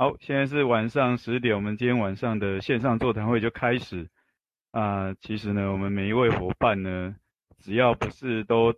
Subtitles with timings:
[0.00, 4.08] 好，现在是晚上十点，我们今天晚上的线上座谈会就开始。
[4.70, 7.16] 啊、其实呢，我们每一位伙伴呢，
[7.58, 8.72] 只要不是都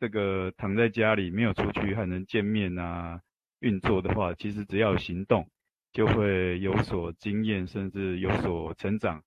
[0.00, 3.20] 这个躺在家里没有出去和人见面啊，
[3.60, 5.46] 运作的话，其实只要有行动，
[5.92, 9.22] 就会有所经验，甚至有所成长。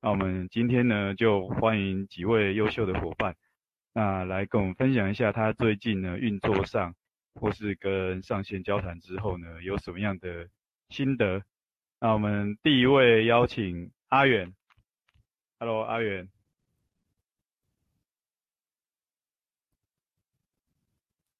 [0.00, 3.36] 那我们今天呢，就欢迎几位优秀的伙伴，
[3.92, 6.94] 那来跟我们分享一下他最近呢运作上，
[7.34, 10.48] 或是跟上线交谈之后呢，有什么样的
[10.92, 11.44] 心得？
[11.98, 14.54] 那我们第一位邀请阿远
[15.58, 16.28] ，Hello，阿远，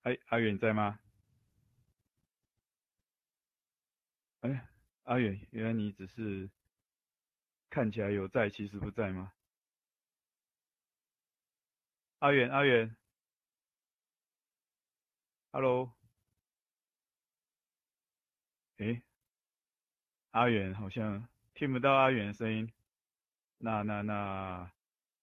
[0.05, 1.01] 哎，阿远你在吗？
[4.41, 4.69] 哎，
[5.03, 6.49] 阿远，原来你只是
[7.69, 9.33] 看起来有在，其实不在吗？
[12.21, 12.97] 阿远，阿远
[15.51, 15.93] ，Hello，
[18.79, 19.03] 哎。
[20.33, 22.73] 阿远好像听不到阿远的声音，
[23.59, 24.71] 那那那，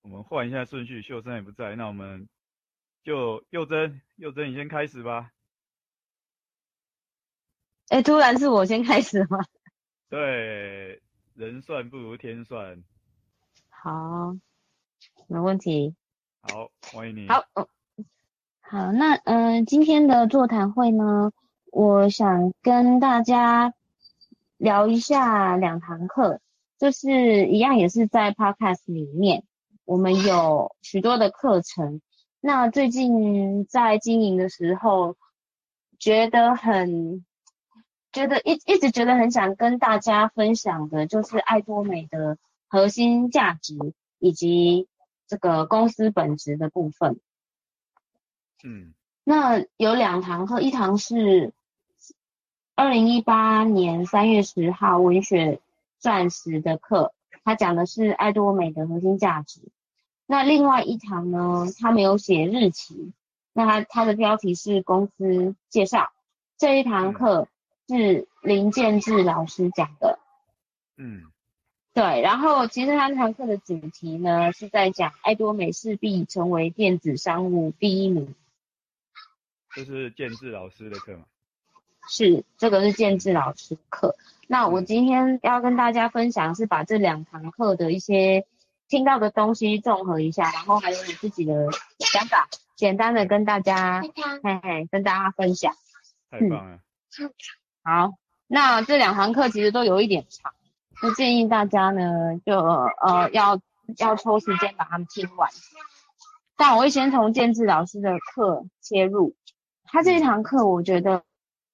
[0.03, 2.29] 我们换一下顺序，秀珍也不在，那我们
[3.03, 5.31] 就佑珍，佑珍你先开始吧。
[7.87, 9.39] 哎、欸，突然是我先开始吗？
[10.09, 11.01] 对，
[11.33, 12.83] 人算不如天算。
[13.67, 14.37] 好，
[15.27, 15.95] 没问题。
[16.41, 17.27] 好，欢迎你。
[17.27, 17.67] 好，哦，
[18.61, 21.31] 好，那嗯、呃，今天的座谈会呢，
[21.71, 23.73] 我想跟大家。
[24.59, 26.41] 聊一下两堂课，
[26.77, 29.45] 就是一样也是在 Podcast 里面，
[29.85, 32.01] 我们有许多的课程。
[32.41, 35.15] 那最近在经营的时候，
[35.97, 37.25] 觉得很，
[38.11, 42.37] 觉得一一直觉得很想跟大家分享的，就是爱多美的
[42.67, 43.77] 核心价值
[44.19, 44.89] 以及
[45.25, 47.21] 这个公司本质的部分。
[48.65, 48.93] 嗯，
[49.23, 51.53] 那有两堂课，一堂是。
[52.79, 55.59] 二零一八年三月十号，文学
[55.99, 57.13] 钻石的课，
[57.43, 59.59] 他讲的是爱多美的核心价值。
[60.25, 63.11] 那另外一堂呢，他没有写日期，
[63.51, 66.13] 那他他的标题是公司介绍。
[66.57, 67.49] 这一堂课
[67.89, 70.17] 是林建志老师讲的。
[70.95, 71.23] 嗯，
[71.93, 72.21] 对。
[72.21, 78.33] 然后其实他那堂课的主题呢，是在讲爱多美势必成为电子商务第一名。
[79.75, 81.25] 这是建志老师的课吗？
[82.09, 84.15] 是，这个是建志老师课。
[84.47, 88.47] 那我今天要跟大家分享，是把这两堂课的一些
[88.87, 91.67] 听到的东西综合一下，然后还有你自己的
[91.99, 95.75] 想法，简单的跟大家，嘿嘿，跟大家分享。
[96.31, 96.79] 太棒了。
[97.19, 97.31] 嗯。
[97.83, 98.13] 好，
[98.47, 100.51] 那这两堂课其实都有一点长，
[100.99, 103.61] 就建议大家呢，就呃要
[103.97, 105.47] 要抽时间把它们听完。
[106.57, 109.35] 但我会先从建志老师的课切入，
[109.85, 111.21] 他这一堂课我觉得。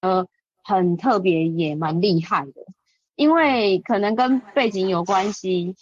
[0.05, 0.27] 呃，
[0.63, 2.51] 很特别，也蛮厉害的，
[3.15, 5.75] 因为可能跟背景有关系。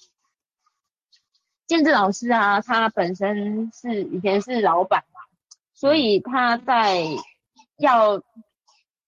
[1.67, 5.19] 建志老师啊，他本身是以前是老板嘛，
[5.73, 7.03] 所以他在
[7.77, 8.21] 要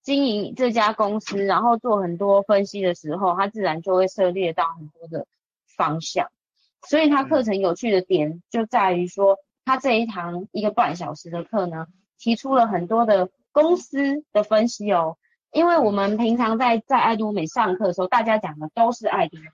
[0.02, 5.26] 经营这家公司，然后做很多分析的时候，他自然就会涉猎到很多的
[5.78, 6.30] 方向。
[6.90, 11.88] 所以他课程有趣的点就在于说，他这一堂一个半小时的课呢，
[12.18, 13.30] 提出了很多的。
[13.56, 15.18] 公司的分析哦，
[15.54, 19.48] 因为我们平常在在爱多美上课的时候，大家讲的都是爱多美，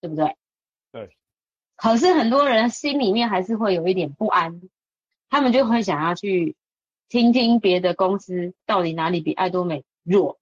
[0.00, 0.36] 对不对？
[0.90, 1.16] 对。
[1.76, 4.60] 可是很多人心里面还是会有一点不安，
[5.30, 6.56] 他们就会想要去
[7.08, 10.40] 听听别的公司到底哪里比爱多美弱。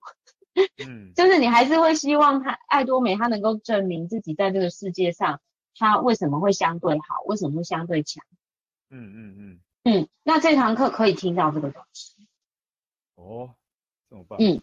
[0.82, 1.12] 嗯。
[1.14, 5.42] 就是你还是会希望他爱多美他能够证明自己在这个世界上，
[5.76, 8.24] 他为什么会相对好，为什么会相对强。
[8.88, 9.60] 嗯嗯嗯。
[9.84, 12.21] 嗯，那这堂课可以听到这个东西。
[13.22, 13.54] 哦，
[14.10, 14.38] 这么棒。
[14.40, 14.60] 嗯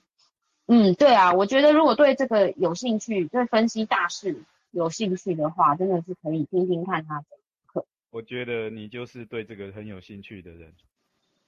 [0.72, 7.25] 嗯，对啊，我觉得如果对这个有兴趣，对分析大势有兴趣的话，真的是可以听听看他的
[7.66, 7.86] 课。
[8.12, 10.74] 我觉得你就是对这个很有兴趣的人，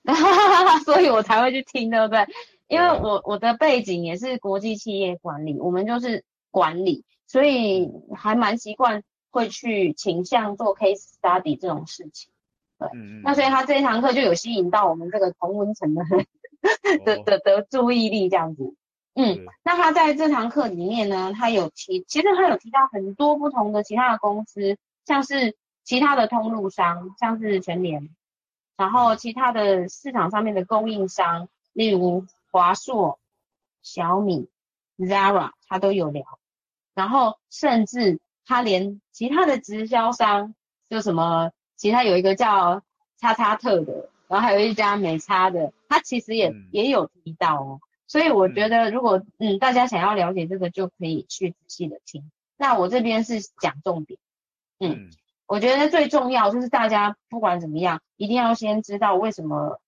[0.85, 2.25] 所以我才会去听，对不对？
[2.67, 12.31] 因为我我的背景也是国际企业管理，我们就是管理，所以还蛮习惯会去倾向做 case study 这种事情。
[12.79, 16.25] 对，嗯嗯，那所以他这一堂课就有吸引到我们这个同温层的人。
[17.05, 18.75] 的的的注意力这样子，
[19.15, 28.09] 嗯，那他在这堂课里面呢，他有提，其实他有提到很多不同的其他的公司，像是其他的通路商，像是全联，
[28.77, 33.19] 然后其他的市场上面的供应商，例如华硕、
[33.81, 34.47] 小米、
[34.97, 36.23] Zara，他都有聊，
[36.93, 40.53] 然后甚至他连其他的直销商，
[40.89, 42.83] 就什么，其他有一个叫
[43.17, 44.10] 叉叉特的。
[44.31, 52.31] 然后还有一家美差的，他其实也、嗯、也有提到哦，所以我觉得，如果嗯大家想要了解这个，就可以去仔细的听。
[52.55, 54.17] 那我这边是讲重点，
[54.79, 55.09] 嗯，嗯。
[55.47, 59.81] 我觉得最重要就是大家不管怎么样，一定要先知道为什么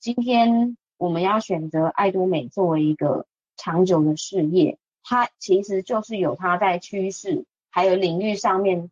[0.00, 3.26] 今天我们要选择爱多美作为一个
[3.56, 8.90] 长久的事业，它其实就是有它在趋势还有领域上面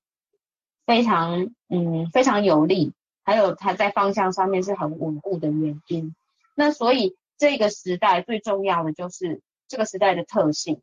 [0.87, 2.93] 非常嗯非常有利，
[3.31, 6.17] 还有它在方向上面是很稳固的原因。
[6.56, 10.82] 那所以这个时代最重要的就是这个时代的特性。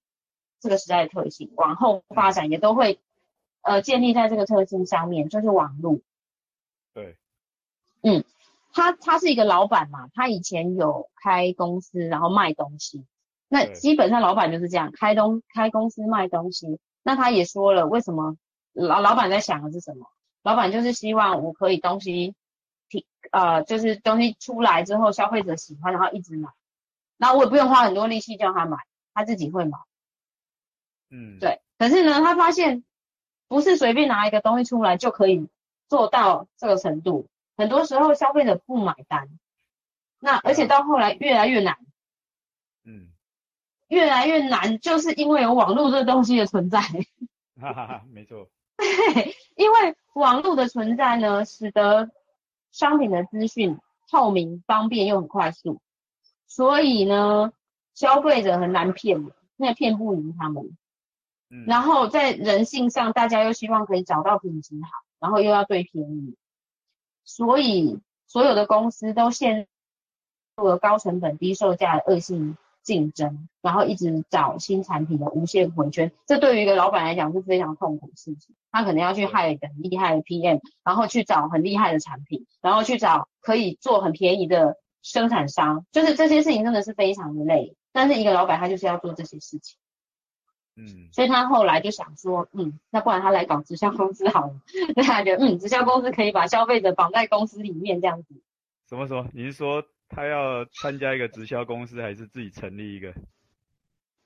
[0.60, 3.00] 这个时代的特性，往后发展也都会，
[3.62, 6.00] 呃，建立在这个特性上面，就是网络。
[6.96, 7.16] 对，
[8.02, 8.24] 嗯，
[8.74, 13.06] 他他是一个老板嘛，他以前有开公司，然后卖东西。
[13.48, 16.80] 那基本上老板就是这样，开东开公司卖东西。
[17.04, 18.36] 那他也说了，为什么
[18.74, 20.08] 老老板在想的是什么？
[20.48, 22.34] 老板就是希望我可以东西
[22.88, 26.48] 提，呃，就是东西出来之后，消费者喜欢，然后一直买，
[27.18, 28.78] 然后我也不用花很多力气叫他买，
[29.14, 29.78] 他自己会买。
[31.10, 32.86] 嗯，对，可是呢，他发现
[33.50, 35.50] 不是随便拿一个东西出来就可以
[35.90, 37.28] 做到这个程度，
[37.58, 39.28] 很多时候消费者不买单，
[40.22, 41.78] 那而且到后来越来越难，
[42.86, 43.10] 嗯，
[43.90, 46.80] 越来越难，就是因为有网络这个东西的存在，
[47.60, 48.50] 哈哈哈，没错，
[49.13, 52.09] 对，因为网络的存在呢，使得
[52.71, 53.77] 商品的资讯
[54.09, 55.81] 透明、方便又很快速，
[56.47, 57.51] 所以呢，
[57.94, 60.77] 消费者很难骗，那骗不赢他们。
[61.65, 64.89] 然后在人性上，大家又希望可以找到品质好，
[65.19, 66.35] 然后又要最便宜，
[67.24, 69.65] 所以所有的公司都陷
[70.57, 72.57] 入了高成本、低售价的恶性
[72.88, 76.10] 竞争，然后一直找新产品的无限回圈。
[76.25, 78.56] 这对于一个老板来讲是非常痛苦的事情。
[78.72, 87.75] 他可能要去 hire 很厉害的 PM，然后去找很厉害的产品，然后去找可以做很便宜的生产商，就是这些事情真的是非常的累。
[87.92, 89.78] 但是一个老板他就是要做这些事情。
[90.78, 94.62] 嗯，所以他后来就想说，嗯，那不然他来搞直销公司好了。
[94.95, 98.42] 那，他觉得，嗯，直销公司可以把消费者绑在公司里面这样子。
[98.88, 99.28] 什么什么？
[99.34, 103.13] 你是说他要参加一个直销公司，还是自己成立一个？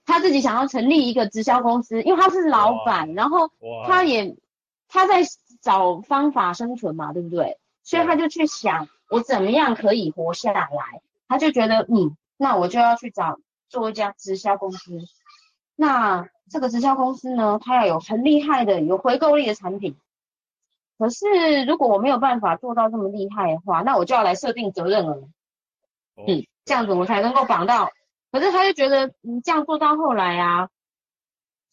[0.05, 3.51] 他自己想要成立一个直销公司，因为他是老板，然后
[3.87, 4.35] 他也
[4.87, 5.21] 他在
[5.61, 7.57] 找方法生存嘛，对不对？
[7.83, 10.67] 所以他就去想，我怎么样可以活下来？
[11.27, 13.39] 他就觉得，嗯，那我就要去找
[13.69, 14.99] 做一家直销公司。
[15.75, 19.95] 那这个直销公司呢，它要有很厉害的、有回购力的产品。
[20.97, 25.29] 可是如果我没有办法做到这么厉害的话，那我就要来设定责任额。
[26.27, 27.91] 嗯，这样子我才能够绑到。
[28.31, 30.69] 可是他就觉得，你这样做到后来啊，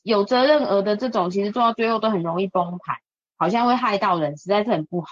[0.03, 2.97] 有责任额的这种，其实做到最后都很容易崩盘，
[3.37, 5.11] 好像会害到人，实在是很不好。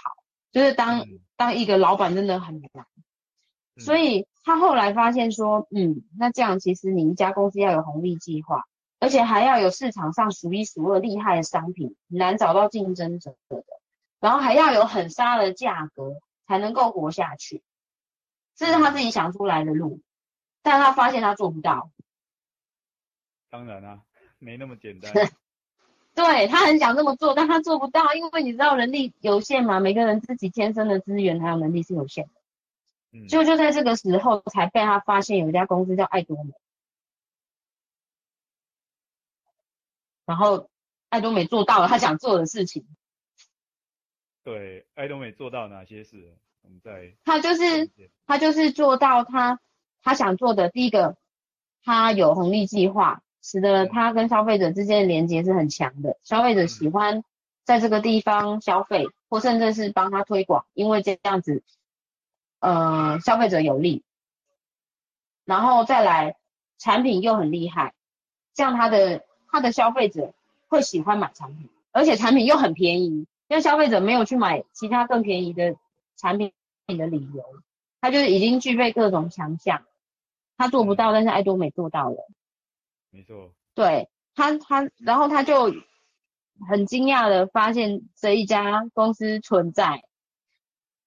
[0.51, 1.05] 就是当
[1.35, 2.85] 当一个老板真的很难。
[3.77, 8.63] 所以他后来发现说，嗯，那这样其实你一家公司要有红利计划。
[8.99, 13.63] 而且还要有市场上数一数二厉害的商品，难找到竞争者的，
[14.19, 16.15] 然后还要有很杀的价格
[16.47, 17.61] 才能够活下去，
[18.57, 20.01] 这是他自己想出来的路，
[20.61, 21.91] 但他发现他做不到。
[23.49, 24.01] 当然啦、啊，
[24.39, 25.13] 没那么简单。
[26.13, 32.31] 对，他很想这么做，但他做不到，因为你知道人力有限嘛，每个人自己天生的资源还有能力是有限的。
[33.11, 36.51] 嗯，就就在这个时候才被他发现有一家公司叫爱多美。
[40.25, 40.69] 然后，
[41.09, 42.85] 爱多美做到了他想做的事情。
[44.43, 46.35] 对，爱多美做到哪些事？
[46.67, 47.89] 我们在他就是
[48.25, 49.61] 他就是做到他
[50.03, 51.15] 他想做的第一个，
[51.81, 56.17] 他有红利计划，使得他跟消费者之间的连接是很强的。
[56.23, 57.23] 消费者喜欢
[57.63, 61.63] 在这个地方消费，或甚至是帮他推广，因为这样子，
[62.59, 64.03] 呃，消费者有利。
[65.45, 66.35] 然后再来，
[66.77, 67.93] 产品又很厉害，
[68.53, 69.23] 这样他的。
[69.49, 70.33] 他的消费者
[70.67, 75.77] 会喜欢买产品，而且产品又很便宜，因为消费者没有去买其他更便宜的
[76.17, 76.51] 产品
[76.87, 77.43] 的理由，
[78.01, 79.85] 他就是已经具备各种强项，
[80.57, 82.27] 他做不到，但是爱多美做到了。
[83.11, 83.53] 没错。
[83.73, 85.73] 对，他他，然后他就
[86.67, 90.03] 很惊讶的发现这一家公司存在，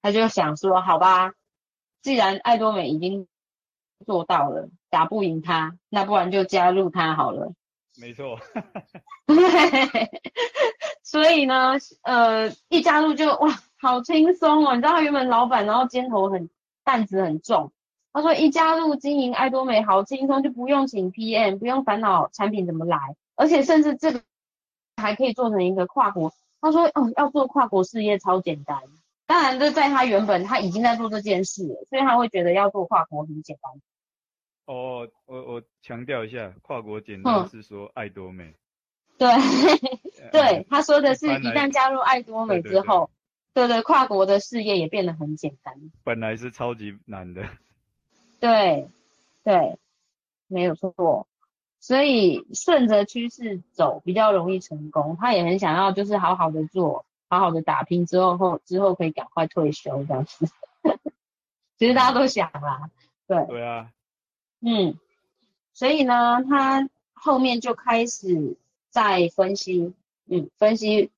[0.01, 1.33] 他就想说，好吧，
[2.01, 3.27] 既然爱多美已经
[4.05, 7.53] 做到了，打不赢他，那不然就加入他好了。
[7.99, 8.39] 没错，
[9.25, 9.35] 对，
[11.03, 13.49] 所以呢，呃，一加入就哇，
[13.81, 14.75] 好轻松哦。
[14.75, 16.49] 你知道他原本老板，然后肩头很
[16.83, 17.71] 担子很重。
[18.13, 22.97] 他说一加入经营爱多美好轻松，就不用请 PM，不用烦恼产品怎么来，
[23.35, 24.21] 而且甚至这个
[24.97, 26.31] 还可以做成一个跨国。
[26.59, 28.77] 他说哦，要做跨国事业超简单。
[29.25, 33.81] 当然，这在他原本他已经在做这件事了，所以他会觉得要做跨国很简单。
[34.65, 38.53] 哦，我我强调一下，跨国简单是说爱多美。
[39.17, 39.29] 对，
[40.31, 43.09] 对，他说的是一旦加入爱多美之后，
[43.53, 45.73] 对对，跨国的事业也变得很简单。
[46.03, 47.43] 本来是超级难的。
[48.39, 48.89] 对，
[49.43, 49.77] 对，
[50.47, 51.27] 没有错。
[51.79, 55.17] 所以顺着趋势走比较容易成功。
[55.19, 60.47] 他也很想要，就是好好的做，好好的打拼之后后之后可以赶快退休这样子。
[61.77, 62.89] 其实大家都想啦，
[63.27, 63.45] 对。
[63.47, 63.91] 对啊。
[64.59, 64.97] 嗯，
[65.73, 68.57] 所以呢，他后面就开始
[68.89, 69.93] 在分析，
[70.27, 71.09] 嗯，分析，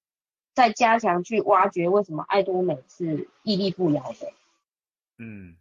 [0.53, 4.31] 再加强去挖掘为什么爱多美是屹立不摇的。
[5.17, 5.55] 嗯，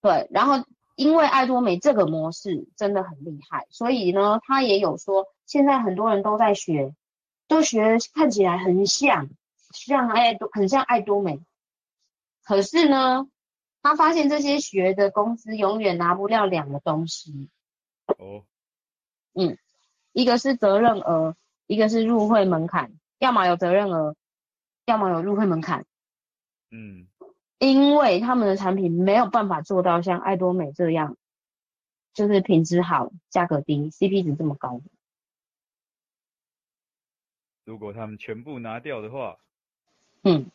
[0.00, 0.64] 对，然后。
[0.98, 6.92] 因为爱多美这个模式真的很厉害，所以呢，他也有说，现在很多人都在学，
[7.46, 9.28] 都学看起来很像，
[9.72, 11.38] 像爱多，很像爱多美。
[12.42, 13.28] 可是呢，
[13.80, 17.48] 他发现这些学的公司永远拿不了两个东西。
[18.18, 18.42] 哦，
[19.34, 19.56] 嗯，
[20.10, 21.36] 一个是责任额，
[21.68, 24.14] 一个是入会门槛，要么有责任额，
[24.86, 25.84] 要么有入会门槛。
[26.70, 27.06] 嗯。
[27.58, 31.16] 因为他们的产品没有办法做到像爱多美这样，
[32.14, 34.84] 就是品质好、价格低、CP 值这么高的。
[37.64, 39.38] 如果他们全部拿掉的话，
[40.22, 40.50] 嗯，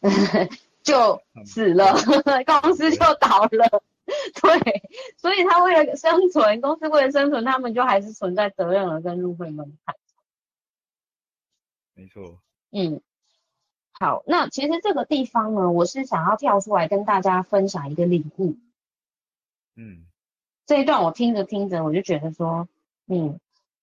[0.82, 1.92] 就死了，
[2.62, 3.82] 公司就倒了。
[4.40, 4.82] 对，
[5.18, 9.94] 所以他为了生存，公司为了生存，他们就还是存在责任额跟入会门槛。
[12.00, 12.40] 没错。
[12.72, 13.02] 嗯。
[13.92, 18.56] 好，那其实这个地方呢，我是想要跳出来跟大家分享一个领悟。
[19.76, 20.06] 嗯，
[20.64, 22.66] 这一段我听着听着，我就觉得说，
[23.06, 23.38] 嗯，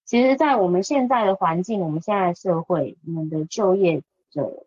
[0.05, 4.65] 其实，在我们现在的环境，我们现在的社会，我们的就业的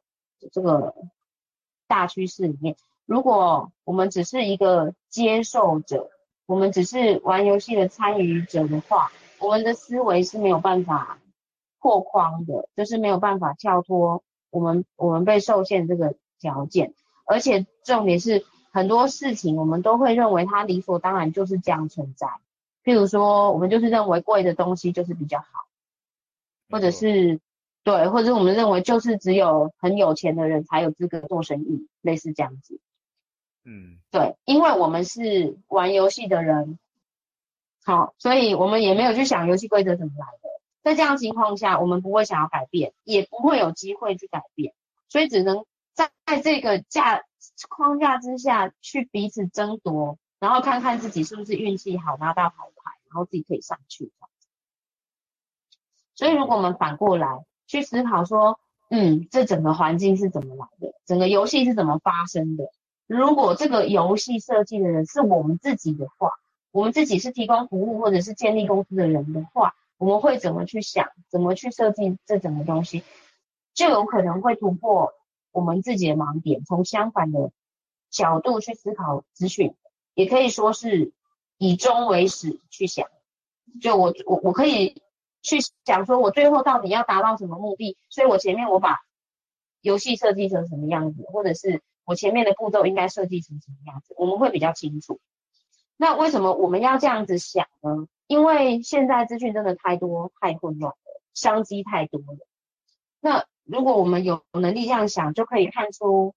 [0.52, 0.94] 这个
[1.88, 6.10] 大趋势里面，如果我们只是一个接受者，
[6.46, 11.18] 我们只是玩游戏的参与者的话，我们的思维是没有办法
[11.80, 14.22] 破框的，就是没有办法跳脱。
[14.50, 16.92] 我们我们被受限这个条件，
[17.24, 22.26] 而且重点是很多事情我们都会认为它理所当然就是这样存在。
[22.82, 25.46] 譬如说，我们就是认为贵的东西就是比较好，
[26.68, 27.38] 或者是
[27.84, 32.80] 对，或者是我们认为就是只有很有钱的人才有资格做生意，类似这样子。
[33.64, 36.78] 嗯，对，因为我们是玩游戏的人，
[37.84, 40.59] 好，所以我们也没有去想游戏规则怎么来的。
[40.82, 44.72] 在这样情况下，我们不会想要改变，也不会有机会去改变，
[45.08, 47.22] 所以只能在在这个架
[47.68, 54.10] 框架之下去彼此争夺，然后看看自己是不是运气好拿到好牌，然后自己可以上去。
[56.14, 58.58] 所以，如果我们反过来去思考说，
[58.88, 62.64] 嗯，这整个环境是怎么来的，整个游戏是怎么发生的？
[63.06, 66.30] 如果这个游戏设计的人是我们自己的话，
[66.72, 69.74] 我们自己是提供服务或者是建立公司的人的话。
[70.00, 73.02] 我们会怎么去想，怎么去设计这整个东西，
[73.74, 75.12] 就有可能会突破
[75.52, 77.52] 我们自己的盲点，从相反的
[78.08, 79.74] 角度去思考资讯，
[80.14, 81.12] 也可以说是
[81.58, 83.08] 以终为始去想。
[83.82, 85.02] 就我我我可以
[85.42, 89.00] 去想说，我最后到底要达到什么目的，所以我前面我把
[89.82, 95.20] 游戏设计成什么样子，或者是我前面的步骤应该设计成什么样子，我们会比较清楚。
[96.00, 98.08] 那为什么我们要这样子想呢？
[98.26, 102.48] 因为现在资讯真的太多太混乱了，商机太多了。
[103.20, 106.34] 那如果我们有能力这样想，就可以看出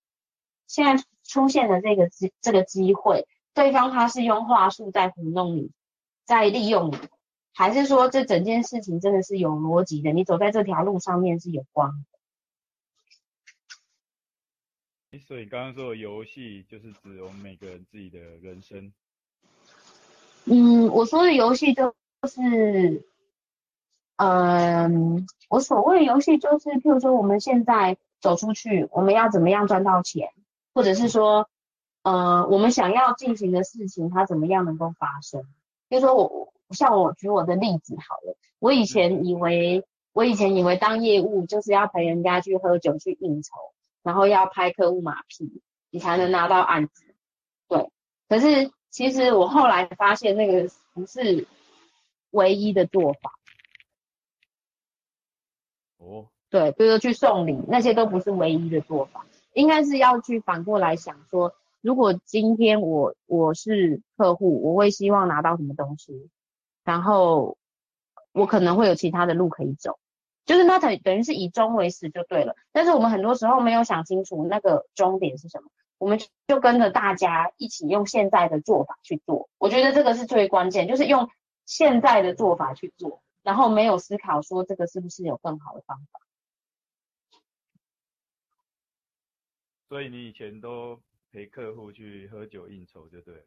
[0.67, 5.72] 现在出现的这个机这个机会，对方他是用话术在糊弄你，
[6.25, 6.98] 在利用你，
[7.53, 10.12] 还是说这整件事情真的是有逻辑的？
[10.12, 12.03] 你走在这条路上面是有光
[15.10, 15.20] 的。
[15.20, 18.91] 所以刚刚说的游戏就是指我们每个人自己的人生。
[20.45, 21.95] 嗯，我说的游戏就
[22.27, 23.05] 是，
[24.17, 30.31] 嗯，我所谓游戏就是，譬如说我们现在走出去，我们要怎么样赚到钱，
[30.73, 31.50] 或者是说，
[32.03, 35.43] 呃，我们想要进行的事情，它怎么样能够发生？
[35.88, 43.53] 比如说我，像我举我的例子好了，我以前以为，我以前以为当业务就是要陪人家去喝酒去应酬，
[44.03, 47.05] 然后要拍客户马屁，你才能拿到案子，
[47.69, 47.89] 对，
[48.27, 48.71] 可是。
[48.93, 51.47] 其实我后来发现，那个不是
[52.29, 53.31] 唯一的做法。
[55.97, 59.25] 哦，对，比如说去送礼，那些都不是唯一的做法。
[59.53, 66.29] 应该是要去反过来想说，如果今天我我是客户，我会希望拿到什么东西，
[66.83, 67.57] 然后
[68.31, 69.97] 我可能会有其他的路可以走，
[70.45, 72.55] 就是那等等于是以终为始就对了。
[72.71, 75.69] 但是我们很多时候没有想清楚那个终点是什么。
[76.03, 76.19] 我们
[76.50, 79.50] 就跟着大家一起用现在的做法去做。
[79.57, 81.29] 我觉得这个是最关键，就是用
[81.65, 86.19] 现在的做法去做，然后没有思考说这个是不是有更好的方法。
[89.88, 91.00] 所以你以前都
[91.31, 93.43] 陪客户去喝酒应酬，就对了。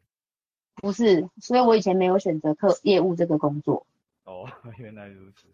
[0.77, 3.85] 不是，所以我以前没有选择客业务这个工作。
[4.23, 4.49] 哦，
[4.79, 5.45] 原来如此。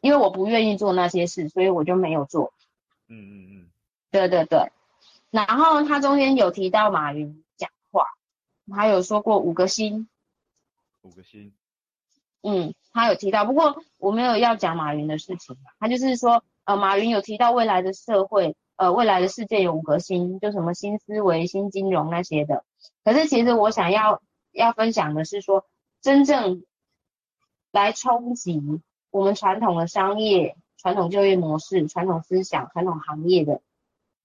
[0.00, 2.52] 因为我不愿意做那些事，所以我就没有做。
[3.06, 3.70] 嗯嗯嗯。
[4.10, 4.72] 对对对。
[5.30, 8.04] 然后他中间有提到马云讲话，
[8.70, 10.08] 他有说过五个心。
[11.02, 11.54] 五个心。
[12.42, 15.56] 嗯，他有提到，不过我没有要讲马云的事情。
[15.78, 22.64] 他就是说，呃，马云有提到未来的社会，呃，未来的世界有五个心，就什么新思维、新金融那些的。
[23.04, 24.22] 可是其实我想要。
[24.50, 25.66] 要分享的是说，
[26.00, 26.64] 真正
[27.70, 28.60] 来冲击
[29.10, 33.60] 我们传统的商业、传统就业模式、传统思想、传统行业的，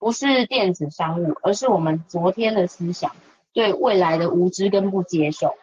[0.03, 3.15] 不是电子商务，而是我们昨天的思想
[3.53, 5.55] 对未来的无知跟不接受。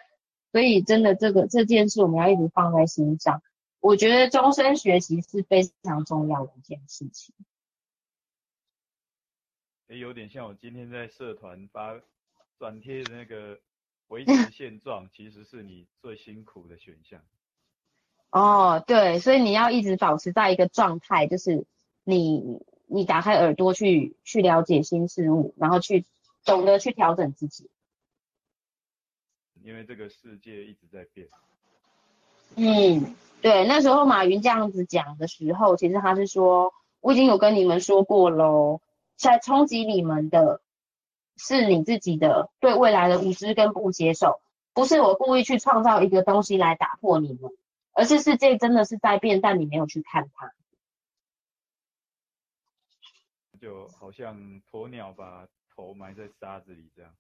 [0.51, 3.43] 所以，真的这个这件事，我们要一直放在心上。
[3.81, 7.35] 我觉得终身学习是非常重要的一件事情。
[9.89, 12.01] 也有点像我今天在社团发
[12.59, 13.61] 转贴的那个。
[14.09, 17.21] 维持 现状其实是你最辛苦的选项。
[18.33, 21.65] 哦，对，所以你要一直保持在一个状态，就是
[22.03, 26.05] 你你打开耳朵去去了解新事物，然后去
[26.45, 27.71] 懂得去调整自己。
[29.63, 31.29] 因为这个世界一直在变。
[32.57, 38.81] 嗯，对，那时候马云这样子讲的时候，其实他是说，我已经有跟你们说过喽，
[39.17, 40.61] 在冲击你们的。
[41.43, 44.43] 是你自己的对未来的无知跟不接受，
[44.75, 47.51] 不是我故意去创造一个东西来打破你们，
[47.95, 50.53] 而是世界真的是在变，但你没有去看它。
[53.61, 54.37] 就好像
[54.71, 57.13] 鸵鸟把头埋在沙子里这样。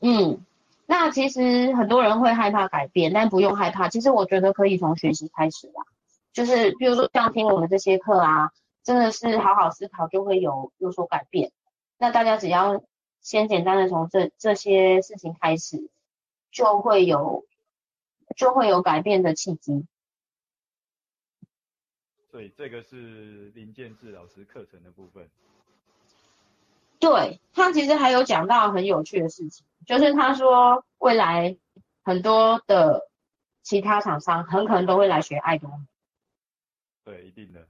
[0.00, 0.44] 嗯，
[0.86, 3.88] 那其实很多人会害怕改变，但不用害怕。
[3.88, 5.84] 其实我觉得可以从学习开始啦，
[6.32, 8.50] 就是比如说像听我们这些课啊，
[8.82, 11.52] 真的是好好思考就会有有所改变。
[11.98, 12.82] 那大家只要。
[13.24, 15.88] 先简单的从这这些事情开始，
[16.50, 17.44] 就会有
[18.36, 19.86] 就会有改变的契机。
[22.32, 25.28] 所以这个是林建志老师课程的部分。
[26.98, 31.58] 对，他其实还有讲到很有趣的事情，就是他说未来
[32.02, 33.06] 很多的
[33.62, 35.84] 其他厂商很可能都会来学爱多美。
[37.04, 37.68] 对，一定的。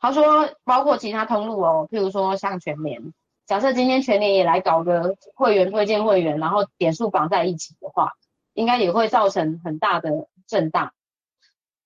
[0.00, 3.14] 他说包括其他通路哦，譬如说像全联。
[3.46, 8.14] 假设今天全联也来搞个会员推荐会员，然后点数绑在一起的话，
[8.54, 10.92] 应该也会造成很大的震荡。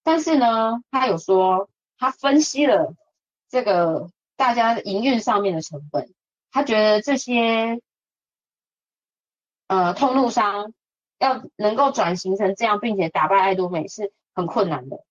[0.03, 1.69] 但是呢，他有说
[2.03, 2.97] 他分析了
[3.49, 6.13] 这个大家营运上面的成本，
[6.51, 7.81] 他觉得这些
[9.69, 10.75] 呃通路商
[11.21, 15.05] 要能够转型成这样，并且打败爱多美是很困难的，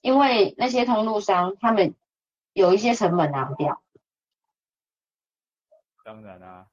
[0.00, 1.94] 因为那些通路商他们
[2.54, 3.82] 有一些成本拿不掉。
[6.02, 6.68] 当然啊，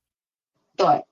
[0.77, 1.05] 对，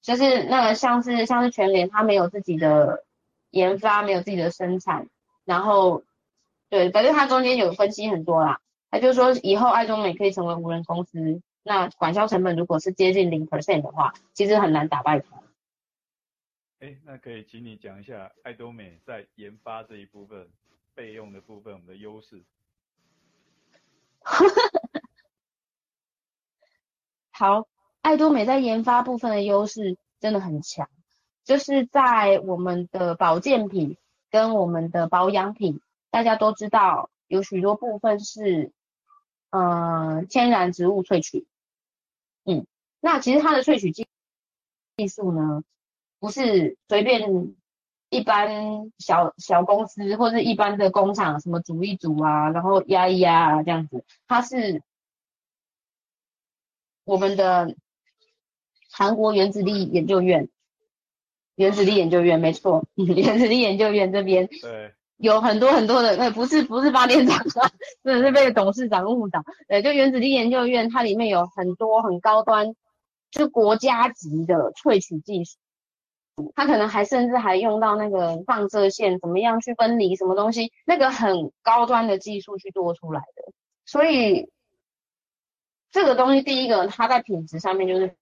[0.00, 3.04] 就是那个像是像是全联，他没有自己的
[3.50, 5.08] 研发，没有自己的生产，
[5.44, 6.04] 然后
[6.70, 15.42] 对，反正他中间有分析很多啦，他就说以后艾多美可以成为无人公司，那管销成本如果是接近零 percent 的话，其实很难打败他。
[16.78, 20.48] 哎，那可以请你讲一下艾多美在研发这一部分
[20.94, 22.42] 备用的部分，我们的优势。
[27.32, 27.66] 好，
[28.00, 30.88] 艾多美在研发部分的优势真的很强，
[31.44, 33.96] 就是在我们的保健品
[34.30, 38.72] 跟我们的保养品，大家都知道有许多部分是，
[39.50, 41.46] 呃，天然植物萃取，
[42.44, 42.66] 嗯，
[43.00, 44.06] 那其实它的萃取技
[44.96, 45.62] 技术呢，
[46.18, 47.54] 不是随便
[48.08, 54.82] 一般小小公司或者一般的工厂什么煮一煮啊，然后压一压啊这样子，它是。
[57.02, 57.74] 我们的
[58.92, 60.48] 韩国原子力研究院，
[61.56, 67.44] 原子力研究院没错， 原子力研究院这边对有很多很多的，呃，不是不是发电厂，
[68.02, 69.42] 真的是被董事长误导。
[69.68, 72.74] 对，就原子力研究院，它里面有很多很高端，
[73.30, 75.58] 就国家级的萃取技术，
[76.54, 83.52] 它可能还甚至还用到那个放射线，怎么样去分离什么东西，那个很高端的技术去做出来的，
[83.84, 84.50] 所以。
[85.92, 88.14] 这个东西，第一个，它在品质上面就是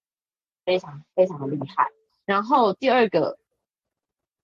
[0.65, 1.89] 非常非常的厉害。
[2.25, 3.37] 然后第二个，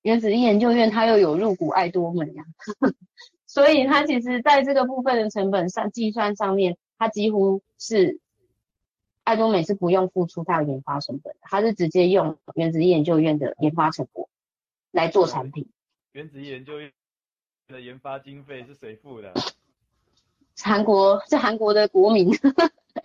[0.05, 2.45] 原子力研究院它又有入股爱多美呀，
[3.47, 8.21] 所以它其实在这个部分的成本上计算上面，它几乎是
[9.23, 14.29] 爱多美是不用付出它的研发成本，它是直接用原子力研究院的研发成果
[14.91, 15.71] 来做产品。
[16.13, 16.93] 原子力研究院
[17.69, 19.33] 的研发经费是谁付的？
[20.63, 22.29] 韩国是韩国的国民，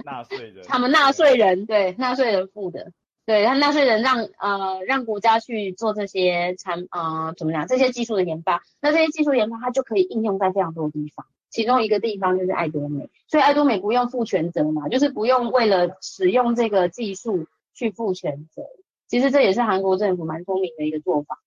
[0.04, 2.92] 纳税人， 他们纳税人对纳税人付的，
[3.30, 11.28] 对他纳税人让呃让国家去做这些产呃怎么讲这些技术的研发，那这些技术研发它就可以应用在非常多的地方。
[11.52, 18.64] 其中一个地方就是爱多美，所以爱多美不用负全责嘛，就是不用为了使用这个技术去负全责。
[19.08, 21.40] 其实这也是韩国政府蛮聪明的一个做法。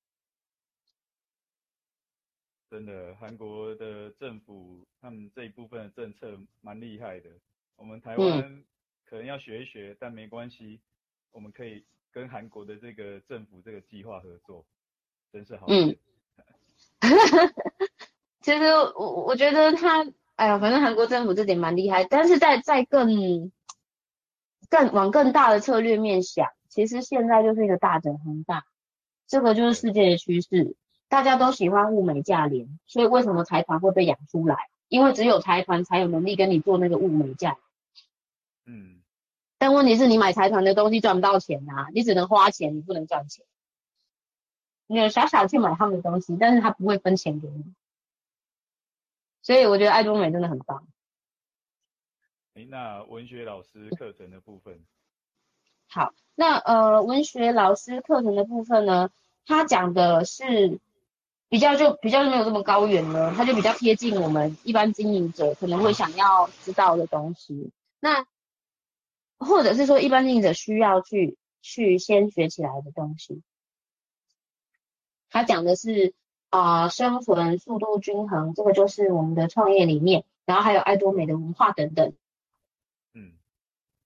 [2.70, 7.28] 真的，韩国的政府他们这一部分的政策蛮厉害的。
[7.74, 8.62] 我们台湾
[9.04, 10.78] 可能要学一学，嗯、但没关系，
[11.32, 14.64] 我们可以跟韩国的这个政府这个计划合作，
[15.32, 15.66] 真是好。
[15.68, 15.96] 嗯。
[18.40, 18.64] 其实
[18.96, 23.52] 我我觉得他，哎呀，反正韩国政府这点蛮厉害，但是在在更
[24.68, 28.64] 更往更大的策略面想，其实现在就是一个大整合大，
[29.28, 30.74] 这个就是世界的趋势，
[31.08, 34.56] 大家都喜欢物美价廉，所以为什么财团会被养出来？
[34.88, 37.58] 因为只有财团才有能力跟你做那个物美价。
[38.66, 39.01] 嗯，
[39.62, 43.44] 但问题是你买财团的东西赚不到钱啊，你只能花钱，你不能赚钱。
[44.88, 47.72] 你有傻傻去买他们的东西，但是他不会分钱给你。
[49.40, 50.84] 所以我觉得爱多美真的很棒。
[52.54, 54.80] 哎，那文学老师课程的部分。
[55.86, 59.10] 好，那呃文学老师课程的部分呢，
[59.46, 60.80] 他讲的是
[61.48, 67.70] 比较就比较没有这么高远了，他就比较贴近我们一般经营者可能会想要知道的东西。
[68.00, 68.26] 那
[69.44, 73.42] 或者是说一般经营者需要去去先学起来的东西。
[75.30, 76.14] 他讲的是。
[76.54, 82.12] 啊、呃，生存速度均衡，这个就是我们的创业理念，然后还有爱多美的文化等等。
[83.14, 83.32] 嗯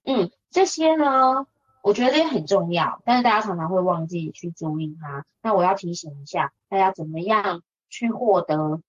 [0.04, 1.48] 嗯，这些呢，
[1.82, 5.26] 我觉得也很重要，但是大家常常会忘记去注意它。
[5.42, 8.80] 那我要提醒一下大家，怎么样去获得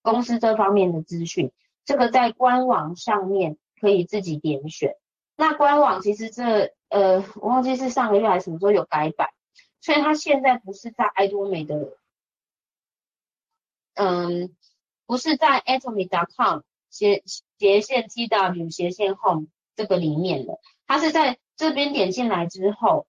[0.00, 1.50] 公司这方面的资讯？
[1.84, 4.94] 这个在官网上面可以自己点选。
[5.40, 9.28] 那官网其实这呃，我忘记是上个月还是什么时候有改版，
[9.80, 11.96] 所以它现在不是在爱多美的。
[13.94, 14.52] 嗯，
[15.06, 17.22] 不是在 atomy.com 斜
[17.56, 19.46] 斜线 tw 斜线 home
[19.76, 23.06] 这个里面的，它是在这边点进来之后，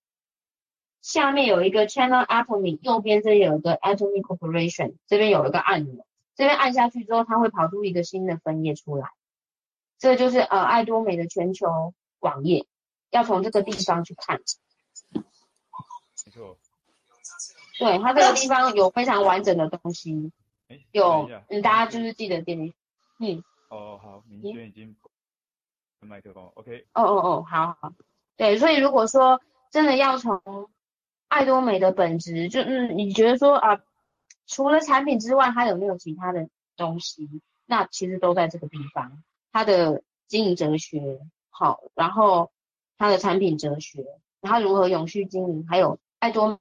[1.01, 9.09] 下面有一个 channel atomy，右边这里有一个 atomy corporation，这边有一个按钮，这边按下去之后，它会跑出一个新的分页出来，
[9.97, 12.65] 这就是呃爱多美的全球网页，
[13.09, 14.41] 要从这个地方去看。
[15.13, 16.57] 没错。
[17.79, 20.31] 对，它这个地方有非常完整的东西。
[20.67, 22.73] 欸、有，嗯，大家就是记得点击，
[23.19, 23.43] 嗯。
[23.69, 24.95] 哦，好，明轩已经
[26.01, 26.85] 麦克风，OK。
[26.93, 27.93] 哦哦哦，好好。
[28.35, 30.69] 对，所以如果说真的要从
[31.27, 33.81] 爱多美的本质，就嗯，你觉得说啊，
[34.45, 37.41] 除了产品之外，它有没有其他的东西？
[37.65, 41.19] 那其实都在这个地方，它的经营哲学，
[41.59, 42.51] 好，然后
[42.97, 44.05] 他的产品哲学，
[44.41, 46.59] 他如何永续经营，还有爱多。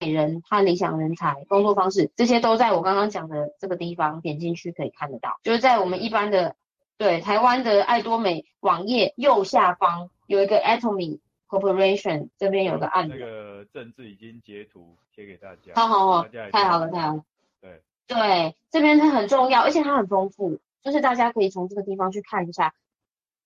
[0.00, 5.38] 美人和理想人才工作方式，这些都在我刚刚讲的这个地方，点进去可以看得到。
[5.44, 6.56] 就是在我们一般的
[6.98, 13.16] 对台湾的爱多美网页右下方有一个 Atomy Corporation，这边有个按钮。
[13.16, 15.72] 那个政治已经截图贴给大家。
[15.76, 17.24] 好好好，太好了太好了。
[17.60, 22.74] 对对，这边它很重要，而且它很丰富，就是大家可以从这个地方去看一下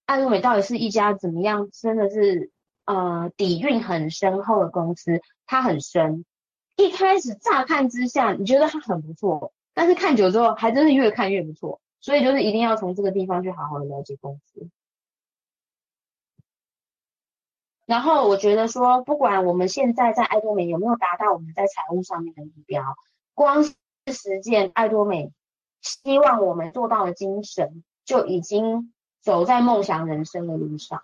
[0.09, 2.51] 爱多美到底是一家怎么样，真的是
[2.87, 6.25] 呃底蕴很深厚的公司，它很深。
[6.77, 11.83] 一开始乍看之下，你觉得它很不错，但是看久之后，还真是越看越不错。
[12.01, 14.71] 所以就是一定要从这个地方去好好的了解公司。
[17.85, 22.83] 然后我觉得说，不管我们现在在爱多美有没有达到我们在财务上面的目标，
[23.35, 23.75] 光是
[24.07, 25.33] 实践爱多美
[25.83, 31.03] 希望我们做到的精神，就已经走在梦想人生的路上。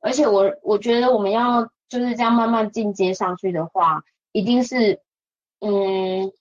[0.00, 4.02] 而且我我觉得我们要就是这样慢慢进阶上去的话。
[4.34, 5.02] 一定是，
[5.60, 6.32] 嗯，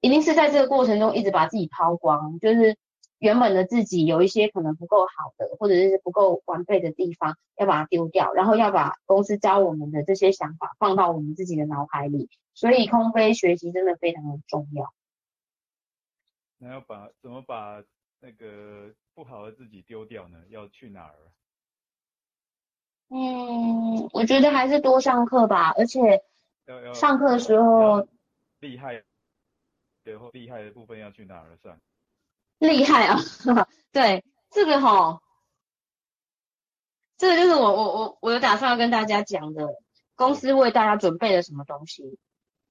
[0.00, 2.76] 一定是在这个过程中一直把自己抛光，就是
[3.20, 14.92] 原本的自己有一些可能不够好的，或者是不够完备的地方，要把它丢掉，然后要把公司教我们的这些想法放到我们自己的脑海里，所以空杯学习真的非常的重要。
[16.58, 17.80] 那要把怎么把
[18.18, 20.44] 那个不好的自己丢掉呢？
[20.50, 21.16] 要去哪儿？
[23.08, 26.22] 嗯，我觉得还是多上课吧，而且。
[26.94, 28.08] 上课的时候，
[28.58, 29.04] 厉害，
[30.02, 31.80] 最后厉害的部分要去哪儿算？
[32.58, 33.16] 厉害啊，
[33.92, 35.22] 对，这个哈，
[37.16, 39.66] 这个就是我我我我有打算要跟大家讲的，
[40.16, 42.18] 公司为大家准备了什么东西。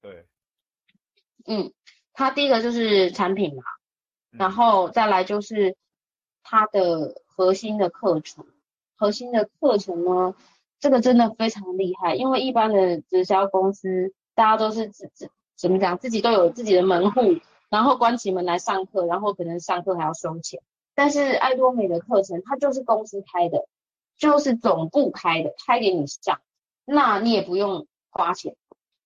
[0.02, 0.28] 对，
[1.48, 1.74] 嗯，
[2.12, 3.64] 它第一个就是产品嘛，
[4.32, 5.78] 然后再来就是
[6.48, 8.46] 它的核心的课程，
[8.96, 10.36] 核心的课程呢，
[10.80, 17.22] 这个真的非常厉害，因为一般的直销公司，大家都是自自怎么讲，自己都有自己的门户，
[17.70, 20.62] 然后关起门来上课，然后可能上课还要收钱。
[20.94, 23.66] 但是爱多美的课程，它就是公司开的，
[24.16, 26.40] 就是总部开的，开给你上，
[26.86, 28.56] 那你也不用花钱，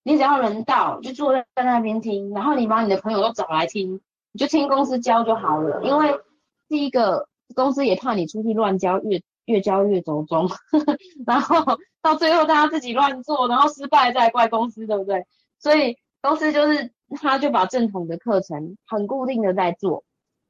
[0.03, 4.01] 你只要人到就坐在那边听，然后你把你的朋友都找来听，
[4.33, 5.81] 你就听公司教就好了。
[5.83, 6.19] 因为
[6.67, 10.49] 第一个公司也怕你出去乱教，越越教越走钟，
[11.25, 15.25] 然后到最后大家自己乱做，然后失败再怪公司，对不对？
[15.59, 20.03] 所以公司就是他就把正统的课程很固定的在做。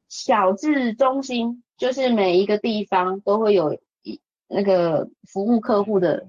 [0.08, 6.28] 小至中心，就是每一个地方都会有一那个服务客户的，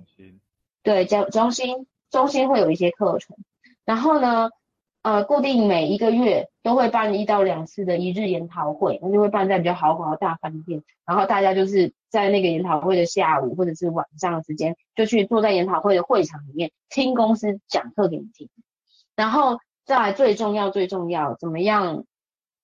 [0.83, 3.37] 对，叫中心，中心会有一些课程。
[3.87, 4.51] 然后呢，
[5.03, 10.83] 呃，固定每一个月都会办一到两次的一日研讨会，那就会办在比较豪华的大饭店。
[11.07, 18.49] 然后大家就是在那个研讨会的下午或者是晚上的时间，就去坐在研讨会的会场里面听公司讲课给你听。
[19.17, 22.05] 然后再来最重要最重要，怎么样？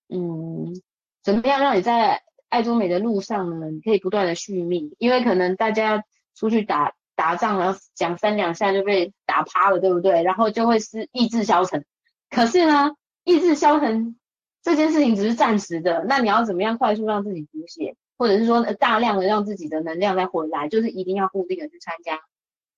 [0.08, 0.80] 嗯。
[1.24, 3.68] 怎么样让你在爱多美的路上呢？
[3.68, 6.04] 你可以不断的续命，因为可能大家
[6.36, 10.22] 出去打打仗，然后讲三两下就被打趴了，对不对？
[10.22, 11.84] 然后就会是意志消沉。
[12.30, 12.92] 可是呢，
[13.24, 14.16] 意志消沉
[14.62, 22.20] 这件事情只是暂时的，那你要怎么样快速让自己补血，或者是说大量的让自己的能量再回来，就是一定要固定的去参加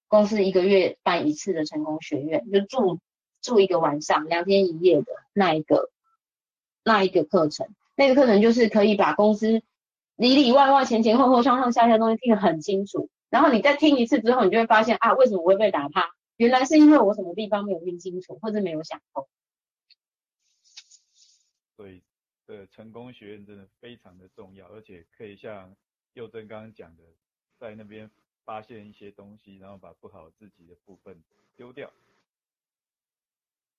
[0.06, 2.98] 公司一个月办一次的成功学院，就住
[3.42, 5.90] 住一个晚上两天一夜的那一个
[6.84, 7.68] 那一个课程。
[7.96, 9.60] 那个课程就是可以把公司
[10.14, 16.04] 里里外外、前前后后、上上下下东西听得很清楚，然后你再听一次之后，你就会发现啊，为什么我会被打趴？
[16.36, 19.26] 原来是因为我什么地方没有听清楚，或者没有想通。
[21.78, 22.02] 所以，
[22.44, 25.76] 的，成功学院真的非常的重要，而且可以像
[26.14, 27.04] 佑真刚刚讲的，
[27.56, 28.10] 在那边
[28.44, 31.22] 发现一些东西，然后把不好自己的部分
[31.56, 31.88] 丢掉。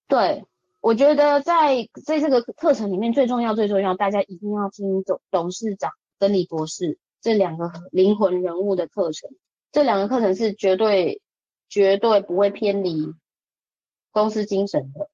[0.07, 0.45] 对。
[0.81, 9.29] 我觉得在在这个课程里面最重要最重要，大家一定要听董董事长跟李博士这两个灵魂人物的课程。
[9.73, 11.21] 这两个课程是绝对
[11.67, 13.13] 绝对不会偏离
[14.12, 15.09] 公司精神的。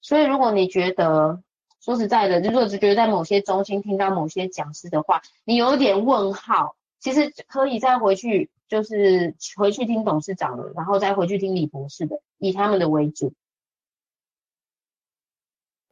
[0.00, 1.42] 所以如果你觉得
[1.80, 13.32] 说实在的，如果只觉得在某些中心听到某些讲师的话，你有点问号，其实可以再回去，就是回去听董事长的，然后再回去听李博士的，以他们的为主。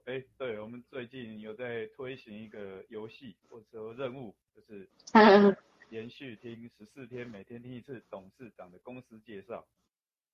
[0.05, 4.89] 哎，对，我们最近有在推行一个游戏或者说任务，就是
[5.91, 9.65] 连续听十四天，每天听一次董事长的公司介绍。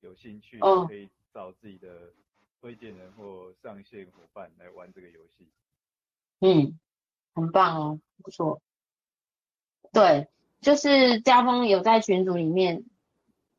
[0.01, 2.13] 有兴趣可以找自己的
[2.61, 5.49] 推荐人或上线伙伴来玩这个游戏。
[6.41, 6.79] 嗯，
[7.35, 8.61] 很棒哦，不错。
[9.93, 10.29] 对，
[10.61, 12.85] 就是家峰有在群组里面，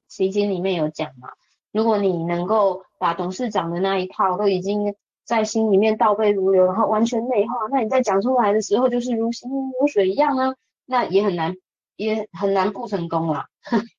[0.07, 1.33] 奇经里面有讲嘛，
[1.71, 4.95] 如果你能够把董事长的那一套都已经。
[5.25, 10.53] 在心里面倒背如流，然后完全内化，那你在讲出来的时候就是如行云流水一样呢，
[10.85, 11.55] 那也很难，
[11.95, 13.47] 也很难不成功啊。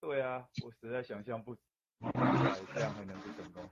[0.00, 3.62] 对啊，我实在想象不这样还能不成功。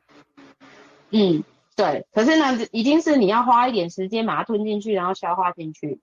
[1.12, 1.44] 嗯，
[1.76, 6.00] 对，可是呢，已经是你要花一点时间把它吞进去，然后消化进去，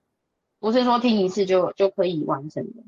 [0.58, 2.82] 不是说听一次就就可以完成的。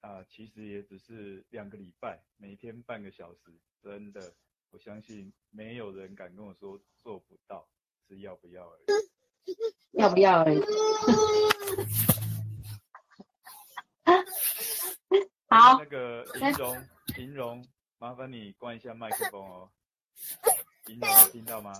[0.00, 4.32] 啊，其实也只是两个礼拜，每天半个小时，真的。
[4.72, 7.68] 我相信没有人敢跟我说做不到，
[8.08, 8.82] 是要不要而已。
[9.92, 10.60] 要不要而已。
[15.48, 15.78] 好。
[15.78, 16.76] 那个 银荣，
[17.16, 17.64] 银荣，
[17.98, 19.70] 麻烦你关一下麦克风哦。
[20.88, 21.72] 银荣，有听到吗？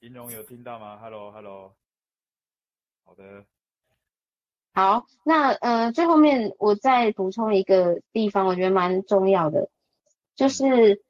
[0.00, 1.74] 银荣有听到吗？Hello，Hello。
[3.04, 3.44] 好的。
[4.72, 9.70] 好，那呃，最后面我再补充一个地方，我觉得蛮重要的，
[10.34, 11.02] 就是，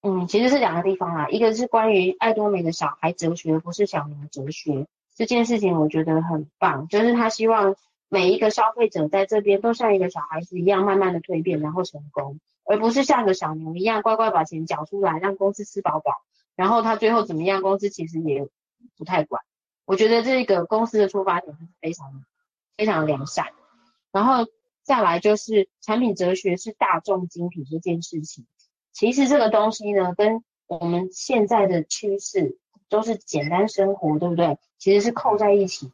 [0.00, 7.76] 嗯，其实是两个地方啦，一个是关于爱多美的小孩哲学，不是小明哲学这件事情，我觉得很棒，就是他希望
[8.08, 16.12] 每一个消费者在这边都像一个小孩子一样，慢慢的蜕变，然后成功，而不是像个小牛一样乖乖把钱缴出来，让公司吃饱饱，
[16.54, 18.46] 然后他最后怎么样，公司其实也
[18.96, 19.42] 不太管。
[19.84, 22.24] 我觉得这个公司的出发点是非常
[22.76, 23.46] 非常良善，
[24.12, 24.46] 然后
[24.82, 28.46] 再来就是产品哲学是大众精品这件事情。
[28.92, 34.58] 其实这个东西呢，跟我们现在的趋势都是简单生活，对不对？
[34.78, 35.92] 其实是扣在一起，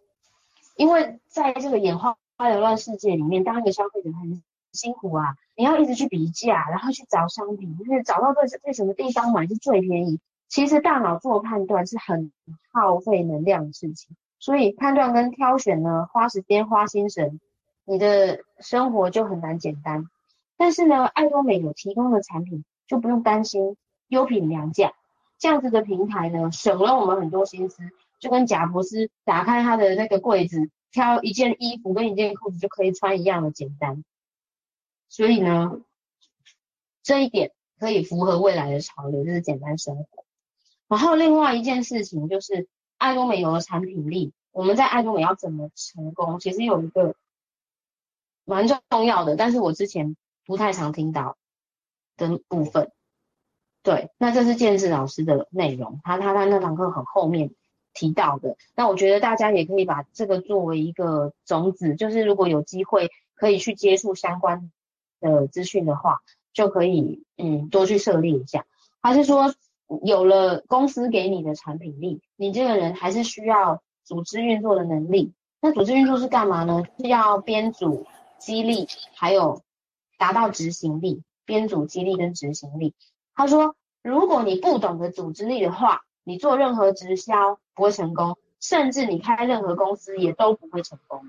[0.75, 10.21] 因为在这个眼花缭乱世界里面，当一个消费者很辛苦啊，你要一直去比价，然后去找商品，就是找到在在什么地方买是最便宜。
[10.49, 12.31] 其实大脑做判断是很
[12.73, 17.41] 耗费能量的事情，所以判断跟挑选呢，花时间花心神，
[17.85, 20.07] 你的生活就很难简单。
[20.59, 23.77] 但是呢，爱多美有提供的产品就不用担心
[24.09, 24.93] 优品良价，
[25.39, 27.83] 这样子的平台呢，省了我们很多心思，
[28.23, 34.03] 就跟贾伯斯打开他的那个柜子，挑一件衣服跟一件裤子就可以穿一样的简单。
[35.11, 35.83] 所以呢，
[37.03, 40.25] 这一点可以符合未来的潮流，就是简单生活。
[40.89, 46.41] 然后另外一件事情就是爱多美有了产品力，我们在爱多美要怎么成功？
[46.41, 47.17] 其实有一个
[48.45, 50.17] 蛮重要的，但是我之前。
[50.45, 51.37] 不太常听到
[52.17, 52.91] 的部分，
[53.85, 57.55] 对，那这是建志老师的内容，他他他那堂课很后面
[57.95, 64.71] 提到的，那我觉得大家也可以把这个作为一个种子，就是如果有机会可以去接触相关
[65.21, 66.21] 的资讯的话，
[66.53, 68.65] 就可以嗯多去涉猎一下。
[69.01, 69.55] 还是说
[70.05, 75.33] 有了公司给你的产品力，你这个人还是需要组织运作的能力？
[75.61, 76.83] 那组织运作是干嘛呢？
[76.99, 78.07] 是要编组、
[78.39, 79.63] 激励，还有。
[80.19, 82.95] 达到执行力、编组激励跟执行力。
[83.35, 83.75] 他说，
[84.05, 91.23] 如果你不懂得组织力的话，你做任何直销不会成功，甚至你开任何公司也都不会成功。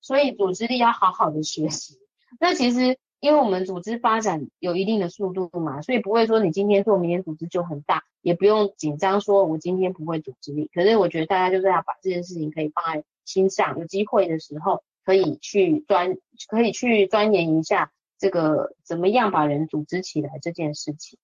[0.00, 1.98] 所以组织力要好好的学习。
[2.40, 10.70] 那其实因为我们组织发展有一定的速度嘛，所以不会说你今天做，明天组织就很大，也不用紧张说我今天不会组织力。
[10.74, 16.16] 可是我觉得大家就是要把这件事情可以放在心上，有机会的时候可以去钻，
[16.48, 17.92] 可以去钻研一下。
[18.18, 21.18] 这个怎么样把人组织起来这件事情，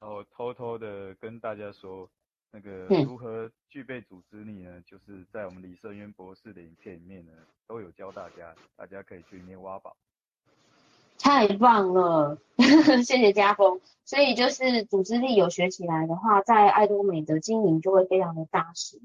[0.00, 2.10] 然后偷偷的跟大家说，
[2.50, 4.70] 那个如何具备组织力呢？
[4.78, 7.32] 嗯、就是在我们李胜渊博士的影片里面呢，
[7.66, 9.96] 都有教大家，大家可以去里面挖宝。
[11.18, 12.38] 太棒了，
[13.04, 13.80] 谢谢家峰。
[14.04, 18.98] 所以就是组织力有学起来的话，在爱多美的经营就会非常的扎实。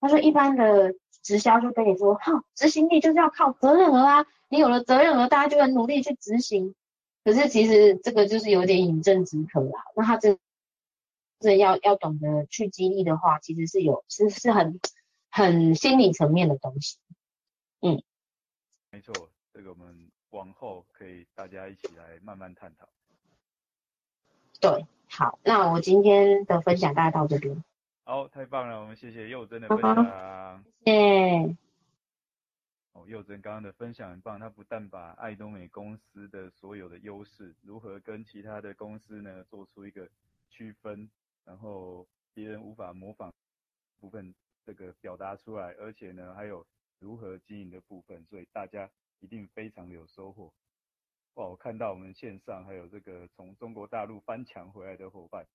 [0.00, 4.26] 他说一般的直销就跟你说，哈，执行力就是要靠责任额啊。
[4.48, 6.74] 你有了责任额，大家就很努力去执行。
[7.24, 9.84] 可是其实这个就是有点饮鸩止渴啦。
[9.94, 10.36] 那他这
[11.40, 14.78] 这要要懂得去激励的话，其实是有是是很
[15.30, 16.98] 很心理层面的东西。
[17.80, 18.02] 嗯，
[18.90, 22.88] 没错，这个我们往后可以大家一起来慢慢探讨。
[24.60, 27.64] 对，好，那我今天的分享大概到这边。
[28.04, 30.64] 好，太棒了，我们谢谢佑真的分享。
[30.84, 31.56] 谢谢。
[32.92, 40.08] 哦，佑真刚刚的分享很棒，他不但把爱多美公司的所有的优势，如何跟其他的公司呢做出一个
[40.50, 41.08] 区分，
[41.44, 43.32] 然后别人无法模仿
[43.98, 46.66] 部分这个表达出来，而且呢还有
[46.98, 50.52] 如何经营的部分，所以大家一定非常有收获。
[51.34, 55.46] 哇，我看到我们线上还有这个从中国大陆翻墙回来的伙伴，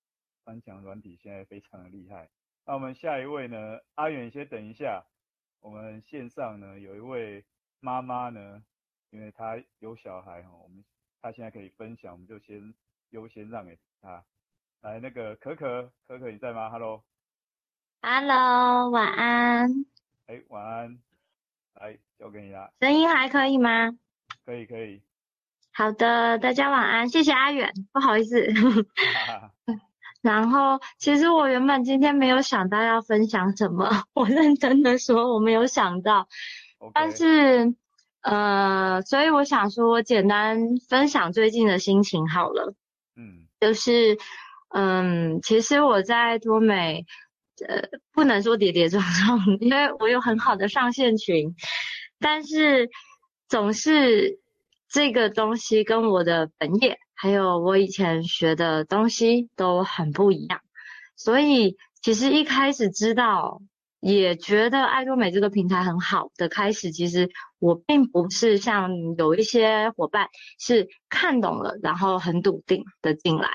[0.43, 2.29] 翻墙软体现在非常的厉害。
[2.65, 5.05] 那我们下一位呢，阿远先等一下。
[5.59, 7.43] 我们线上呢有一位
[7.79, 8.63] 妈妈呢，
[9.09, 10.85] 因为她有小孩哈，我们
[11.21, 12.73] 她现在可以分享，我们就先
[13.09, 14.23] 优先让给她。
[14.85, 17.01] 来，那个可可，可可你在吗？Hello，Hello，
[18.91, 19.67] 晚安。
[20.27, 20.99] 哎，晚安。
[21.81, 22.69] 来，交给你啦。
[22.79, 23.97] 声音还可以吗？
[24.45, 25.01] 可以，可以。
[25.73, 28.39] 好的，大家晚安，谢谢阿远，不好意思。
[30.21, 36.27] 然后，其实我原本今天没有想到要分享什么， 我认真的说，我没有想到。
[36.93, 37.73] 但是，
[38.21, 42.75] 呃，所以我想说，我简单分享最近的心情好了。
[43.15, 43.47] 嗯。
[43.59, 44.17] 就是，
[44.77, 47.05] 嗯，其实我在多美，
[47.65, 51.55] 呃，不能说跌跌撞撞， 因为我有很好的上线群，
[52.19, 52.89] 但是
[53.47, 54.37] 总是
[54.89, 56.97] 这个东西跟我的本业。
[57.13, 60.59] 还有我以前学的东西都很不一样，
[61.15, 63.61] 所以其实一开始知道，
[64.01, 70.27] 也觉得爱多美这个平台很好的开始，其实我并不是像有一些伙伴
[70.59, 73.49] 是看懂了，然后很笃定的进来，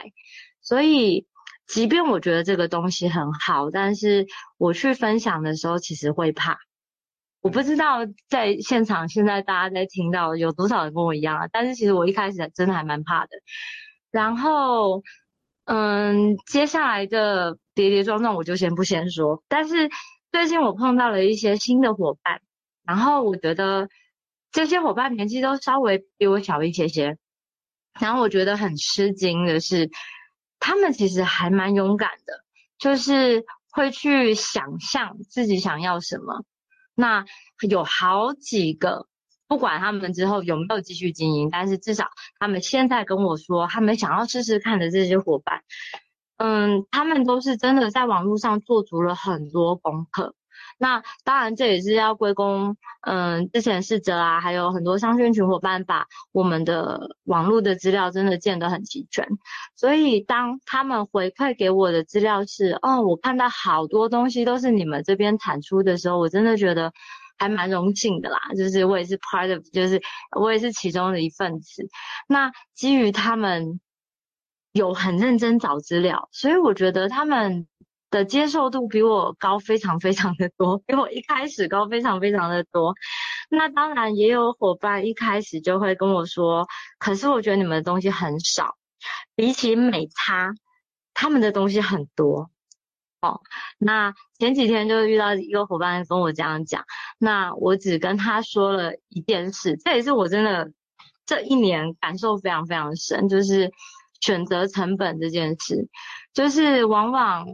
[0.71, 1.27] 所以
[1.67, 6.59] 即便我觉得这个东西很好，但是我去分享的时候，其实会怕。
[7.41, 13.31] 我不知道在现场现在大家在听到有多少人跟我一样啊，但是其实我一开始真的还蛮怕的。
[14.13, 15.03] 然后，
[15.65, 19.43] 嗯，接下来的跌跌撞撞我就先不先说。
[19.49, 19.91] 但是
[20.31, 22.41] 最近我碰到了一些新的伙伴，
[22.85, 23.89] 然后我觉得
[24.53, 27.17] 这些伙伴年纪都稍微比我小一些些，
[28.01, 29.91] 然后我觉得很吃惊的是，
[30.61, 32.45] 他们其实还蛮勇敢的，
[32.79, 36.45] 就是会去想象自己想要什么。
[36.95, 37.25] 那
[37.69, 39.09] 有好几个，
[39.49, 45.63] 不管他们之后有没有继续经营，但是至少他们现在跟我说，他们想要试试看的这些伙伴，
[46.37, 50.35] 嗯，他们都是真的在网络上做足了很多功课。
[50.83, 59.29] 那当然，这也是要归功，嗯，之前世哲啊，还有很多商圈群伙伴把我们的网络的资料真的建得很齐全。
[59.77, 66.91] 所以当他们回馈给我的资料是，哦，我看到好多东西都是你们这边产出的时候，我真的觉得
[67.37, 68.39] 还蛮荣幸的啦。
[68.57, 70.01] 就是我也是 part of，就是
[70.35, 71.87] 我也是其中的一份子。
[72.27, 73.81] 那基于他们
[74.73, 77.67] 有很认真找资料，所以我觉得他们。
[78.11, 82.95] 的接受度比我高非常非常的多，比我一开始高非常非常的多。
[83.49, 86.67] 那当然也有伙伴一开始就会跟我说，
[86.99, 88.77] 可是我觉得你们的东西很少，
[89.37, 90.53] 比起美差，
[91.15, 92.51] 他们的东西很多。
[93.21, 93.41] 哦，
[93.79, 96.85] 那前几天就遇到一个伙伴跟我这样讲，
[97.19, 100.73] 那我只跟他说了一件事，这也是我真的
[101.27, 103.71] 这一年感受非常非常深，就是
[104.21, 105.89] 选择成本这件事，
[106.35, 107.47] 就是往往。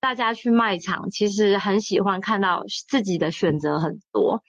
[0.00, 4.42] 大家去卖场，其实很喜欢看到自己的选择很多，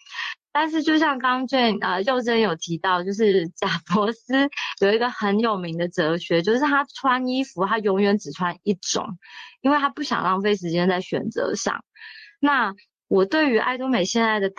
[0.51, 4.49] 但是就像刚刚最呃幼珍有提到，就是贾伯斯
[4.81, 9.17] 有一个很有名的哲学，就是他穿衣服他永远只穿一种，
[9.61, 11.83] 因为他不想浪费时间在选择上。
[12.39, 12.73] 那
[13.07, 14.49] 我对于爱多美现在的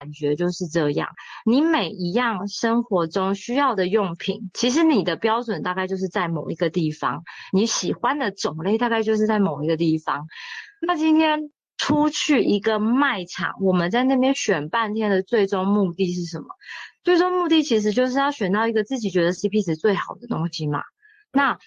[0.00, 1.10] 感觉就是这样，
[1.44, 7.22] 你每一样生活中需要的用品，其实你的标准大概就是在某一个地方，
[7.52, 10.26] 你喜欢的种类大概就是在某一个地方。
[10.80, 16.46] 那今天出去一个卖场，我们在那边选半天的最终目的是什么？
[17.04, 20.80] 最终目的其实就是要选到一个自己觉得 CP 值最好的东西嘛。
[21.30, 21.58] 那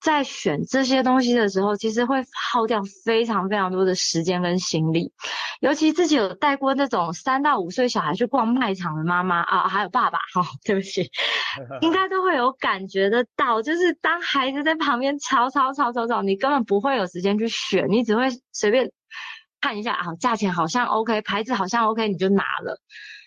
[0.00, 5.12] 在选这些东西的时候，其实会耗掉非常非常多的时间跟心力。
[5.60, 11.10] 尤其自己有带过那种三到五岁小孩去逛卖场的妈妈啊，还有爸爸，哈、哦，对不起，
[11.82, 18.92] 应该都会有感觉得到，就是当孩子在旁边吵吵吵吵吵，你根本不会有时间去选，你只会随便
[19.60, 22.80] 看一下啊，价钱好像 OK，牌子好像 OK，你就拿了。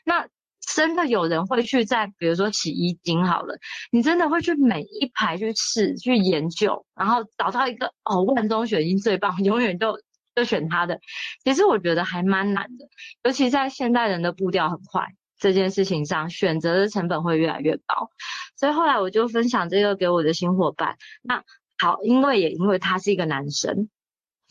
[0.06, 0.26] 那
[0.76, 3.58] 真的有人会去在，比如说洗衣精好了，
[3.92, 10.00] 你真的会去每一排去试、去研究，然后找到一个哦，万中选一最棒， 永远就
[10.36, 11.00] 就选它的。
[11.44, 12.86] 其实我觉得还蛮难的，
[13.24, 15.08] 尤其在现代人的步调很快
[15.38, 18.10] 这件事情上，选择的成本会越来越高。
[18.56, 20.96] 所以后来我就分享这个给我的新伙伴。
[21.24, 21.44] 那
[21.80, 23.90] 好，因为也因为他是一个男生。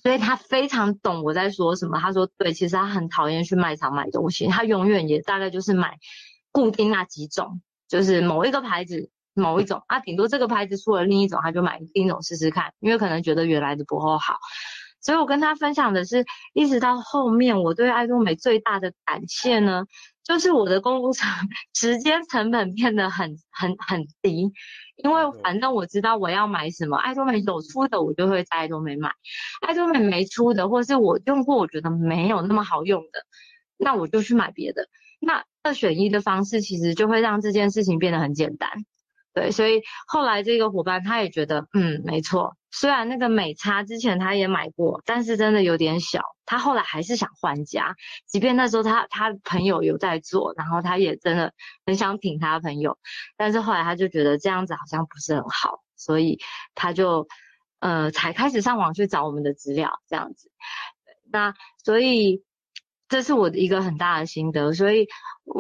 [0.03, 1.99] 所以他非常懂我在说什么。
[1.99, 5.99] 他说：“对，其实他很讨厌去卖场买东西，他永远也大概就是买
[6.53, 14.39] 固定那几种，就是某一个牌子某一种啊，顶多这个牌子出了另一种，他就买另一种试试看，因为可能觉得原来的不够好。
[15.03, 19.85] 所以我跟他分享的是，一直到后面我对爱多美最大的感谢呢，
[20.23, 21.29] 就是我的工厂
[21.75, 24.53] 时间成本变得很很很低。”
[25.03, 29.11] 因为反正我知道我要买什么，爱多美有出的我就会在爱多美买，
[29.67, 33.25] 爱多美没出的，或是我用过我觉得没有那么好用的，
[33.77, 34.89] 那我就去买别的。
[35.21, 38.71] 那二选一的方式其实就会让这件事情变得很简单。
[39.33, 42.57] 对，所以后来这个伙伴他也觉得，嗯，没错。
[42.73, 46.23] 虽然那个美差之前他也买过，但是真的有点小。
[46.47, 47.95] 他后来还是想换家，
[48.27, 51.53] 即便那时候他他朋友有在做，然后他也真的
[51.87, 52.99] 很想挺他朋友，
[53.37, 56.39] 但是后来他就觉得这样子好像不是很好，所以
[56.75, 57.29] 他就
[57.79, 60.51] 呃才开始上网去找我们的资料这样子。
[61.31, 61.55] 那
[61.85, 62.43] 所以
[63.09, 64.73] 这是我的一个很大的心得。
[64.73, 65.07] 所以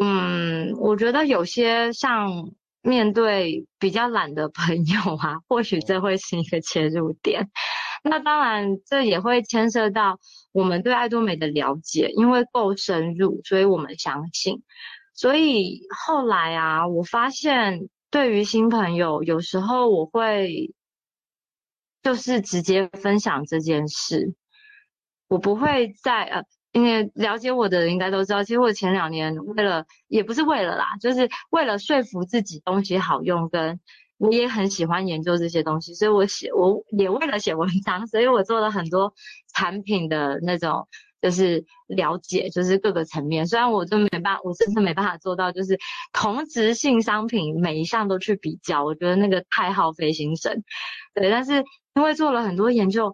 [0.00, 2.50] 嗯，我觉得有些像。
[2.82, 7.50] 面对比较懒的朋友啊，或许这会是一个切入点。
[8.02, 10.18] 那当然，这也会牵涉到
[10.52, 14.62] 我们对爱多美的了解，因为够深入，所以我们相信。
[15.12, 20.72] 所以后来啊，我发现对于新朋友，有时候我会
[22.02, 24.34] 就是直接分享这件事，
[25.28, 26.44] 我不会再呃。
[26.72, 33.80] 因为了解我的人应该都知道，其实我前两年为了，也不是为了啦，就是为了说服自己东西好用，跟
[34.18, 39.12] 我也很喜欢研究这些东西，所以我写，我也为了写文章，所以我做了很多
[39.52, 40.86] 产品的那种，
[41.20, 43.46] 就是了解，就是各个层面。
[43.48, 45.76] 虽然我就没办法，我真的没办法做到，就是
[46.12, 50.62] 同质性商品每一项都去比较，我觉得那个太耗费心神。
[51.14, 51.64] 对，但是
[51.96, 53.12] 因为做了很多研究。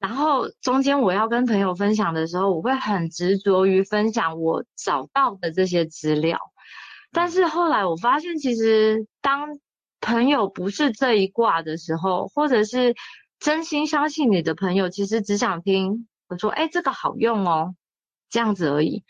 [0.00, 6.38] 然后中间我要跟朋友分享的时候，我会很执着于分享我找到的这些资料。
[7.12, 9.58] 但是后来我发现，其实当
[10.00, 12.94] 朋友不是这一卦的时候，或者是
[13.38, 17.74] 真心相信你的朋友，其实只想听我说，哎，这个好用哦，
[18.30, 19.04] 这样子而已。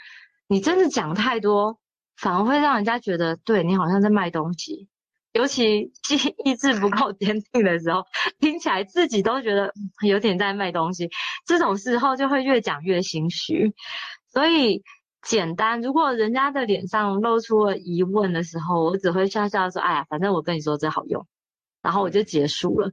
[0.48, 1.78] 你真的讲太多，
[2.16, 4.88] 反而会让人家觉得对你好像在卖东西。
[5.32, 5.92] 尤其
[6.44, 8.04] 意志不够坚定的时候，
[8.38, 9.72] 听起来自己都觉得
[10.06, 11.08] 有点在卖东西。
[11.46, 13.72] 这种时候就会越讲越心虚。
[14.32, 14.82] 所以
[15.22, 21.26] 简单，如果人家的脸上露出了疑问的时候，我只会笑笑说：“哎呀，反正我跟你说这好用。”
[21.82, 22.90] 然后我就结束了。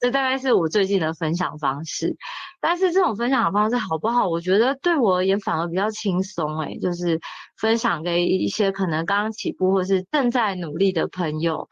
[0.00, 2.16] 这大概是我最近的分享方式。
[2.62, 4.28] 但是这种分享的方式好不好？
[4.28, 6.58] 我觉得对我而言反而比较轻松。
[6.60, 7.20] 哎，就是
[7.58, 11.68] 分享给一些可能刚刚起步或是正在努力的朋友，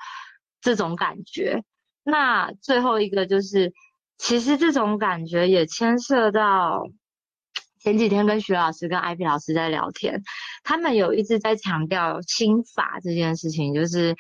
[0.61, 1.63] 这种感觉。
[2.05, 3.73] 那最后一个就是，
[4.19, 6.87] 其实这种感觉也牵涉到
[7.81, 10.23] 前几天跟徐老师跟 IP 老师在聊天，
[10.65, 14.17] 他们有一直在强调心法这件事情，就是。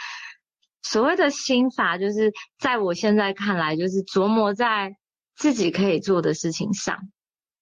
[0.82, 4.96] 所谓的心法，就是在我现在看来，就是琢磨在
[5.36, 6.96] 自己可以做的事情上，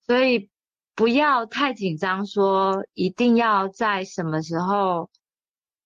[0.07, 0.51] 所以
[0.95, 5.11] 不要太紧张，说一定要在什么时候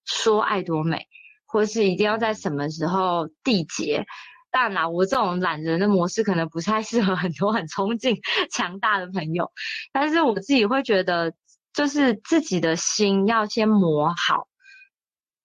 [0.05, 1.07] 说爱多美，
[1.45, 4.05] 或是一定要在什么时候缔结。
[4.51, 8.19] 当然啦，我这种懒人的模式可能不太适合很多很冲劲、
[8.51, 9.49] 强大的朋友，
[9.93, 11.33] 但是我自己会觉得，
[11.73, 14.47] 就是自己的心要先磨好。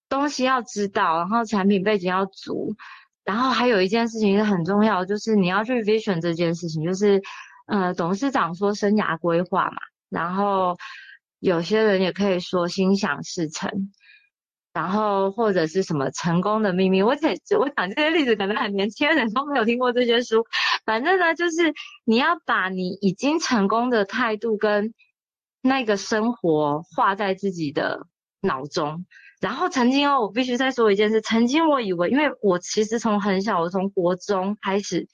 [0.09, 2.75] 东西要知道，然后产品背景要足，
[3.25, 7.21] 然后还有一件事情是很重要，就是你要去 vision 这件事情，就是
[7.67, 9.77] 呃，董事长说生涯规划嘛，
[10.09, 10.79] 然后
[11.41, 13.93] 有些人也可以说心想事成，
[14.73, 20.47] 然后或者是什么成功的秘密，我讲我讲这些例子可能很年轻人都没有听过这些书，
[20.85, 24.95] 反正呢，就是你要把你已经成功的态度跟
[25.63, 28.07] 那个生活画在自己的
[28.41, 29.05] 脑中。
[29.47, 31.21] 然后曾经哦，我必须再说一件事。
[31.21, 35.07] 曾经我以为，因为我其实从很小，我从国中开始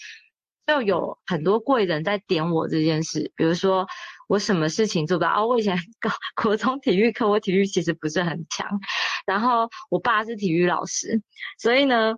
[0.66, 3.30] 就有很多贵人在点我这件事。
[3.36, 3.86] 比如说
[4.28, 6.08] 我什么事情做不到 哦，我以前高
[6.42, 8.66] 国中体育课，我体育其实不是很强。
[9.26, 11.20] 然后我爸是体育老师，
[11.58, 12.14] 所以呢，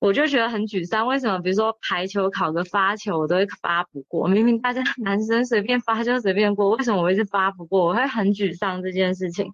[0.00, 1.06] 我就觉得很沮丧。
[1.06, 1.38] 为什么？
[1.38, 4.28] 比如说排球考个发球，我都会发不过。
[4.28, 7.86] 明明大家男生随便发就随便过，为什么我一直发不过？
[7.86, 9.50] 我会很沮丧这件事情。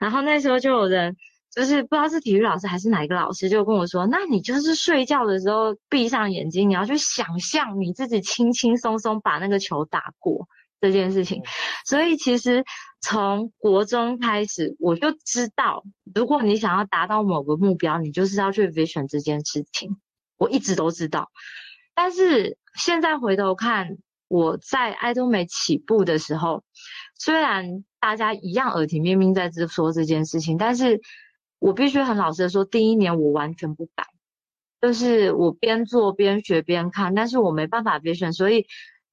[0.00, 1.14] 然后那时候就有人，
[1.54, 10.48] 就是不知道是体育老师还是哪一个老师，就跟我说：“那你就是睡觉的时候闭上眼睛，你要去想象你自己轻轻松松把那个球打过
[10.80, 11.42] 这件事情。”
[11.84, 12.64] 所以其实
[13.02, 15.84] 从国中开始，我就知道，
[16.14, 20.00] 如果你想要达到某个目标，你就是要去 vision 这件事情。
[20.38, 21.30] 我一直都知道，
[21.94, 23.98] 但是现在回头看，
[24.28, 26.64] 我在爱多美起步的时候，
[27.18, 27.84] 虽然。
[28.00, 31.02] 大家一样耳提面命在这说这件事情，但是
[31.58, 34.06] 我必须很老实的说，第一年我完全不敢，
[34.80, 38.66] 就是我边做边学边看，但是我没办法 vision，所以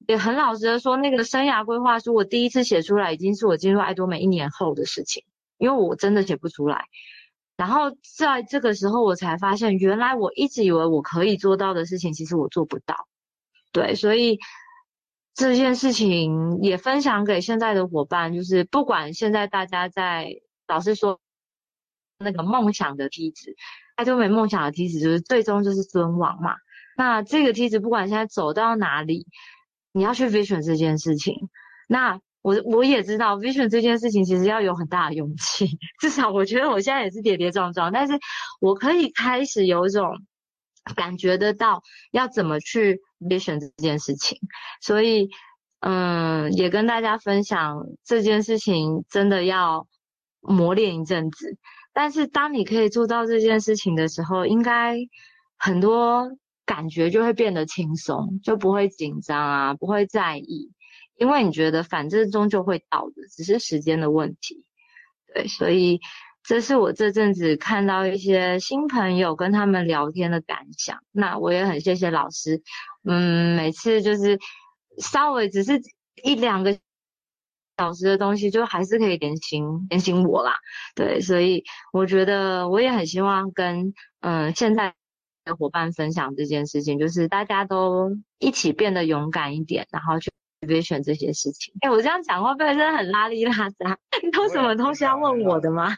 [0.06, 5.22] 也很老实的说，那个生涯规划书我第一次写出来，已经是我进入爱多美一年后的事情，
[5.58, 6.86] 因为我真的写不出来。
[7.58, 13.06] 然后在这个时候，我才发现，原来我一直以为我可以做到的事情，其实我做不到。
[13.70, 14.38] 对，所以。
[15.38, 21.20] 这件事情也分享给现在的伙伴，就是不管现在大家在老师说
[22.18, 23.54] 那个梦想的梯子，
[23.94, 26.56] 爱多美梦想的梯子，就是最终就是尊王嘛。
[26.96, 29.28] 那这个梯子不管现在走到哪里，
[29.92, 31.36] 你要去 vision 这件事情。
[31.86, 38.18] 那我我也知道 vision 这件事情其实要有很大的勇气， 至少我觉得我现在也是跌跌撞撞，但是
[38.60, 40.18] 我可以开始有一种。
[40.96, 41.82] 感觉得到
[42.12, 44.38] 要怎么去 vision 这件事情，
[44.80, 45.28] 所以
[45.80, 49.86] 嗯，也跟大家分享这件事情真的要
[50.40, 51.56] 磨练一阵子。
[51.92, 54.96] 但是当你可以做到这件事情的时候，应该
[55.56, 56.30] 很多
[56.64, 60.72] 感觉就会变得轻松，就不会紧张啊，不会在意，
[61.16, 64.64] 因为你觉得反正终究会到的，只是时间的问题。
[65.34, 66.00] 对，所以。
[66.44, 72.62] 这是我这阵子看到一些新朋友跟他们聊天的感想，那我也很谢谢老师，
[73.04, 74.38] 嗯，每次就是
[74.98, 75.80] 稍微只是
[76.22, 76.78] 一两个
[77.76, 80.54] 小时的东西，就还是可以点醒点醒我啦，
[80.94, 84.94] 对，所以我觉得我也很希望跟嗯现在
[85.44, 90.32] 的伙伴分享这件事情，就是大家都一起变得勇敢一点，然后去
[90.62, 91.74] vision 这些事情。
[91.82, 93.96] 哎，我这样讲话会不会真的很拉里邋遢？
[94.22, 95.96] 你有什么东西要问我的吗？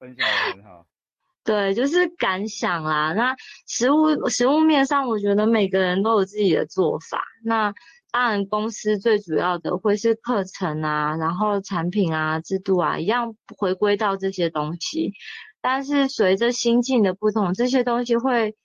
[0.00, 0.86] 分享得很好，
[1.44, 3.12] 对，就是感想啦。
[3.12, 3.36] 那
[3.68, 7.22] 实物实物面上，我觉得每个人都有自己的做法。
[7.44, 7.72] 那
[8.10, 15.12] 当然，公司最主要的会是课程啊，然后产品啊、制度啊，一样回归到这些东西。
[15.60, 18.56] 但是随着心境的不同，这些东西会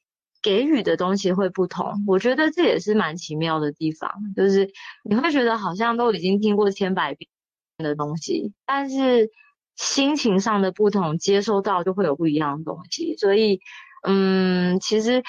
[0.42, 2.04] 给予的东西会不同。
[2.08, 4.72] 我觉得这也是蛮奇妙的地方，就是
[5.04, 7.30] 你会觉得好像都已经听过千百遍
[7.78, 9.30] 的东西，但是
[9.76, 13.16] 心情上的不同，接收到就会有不一样的东西。
[13.18, 13.60] 所以，
[14.04, 15.24] 嗯，其实。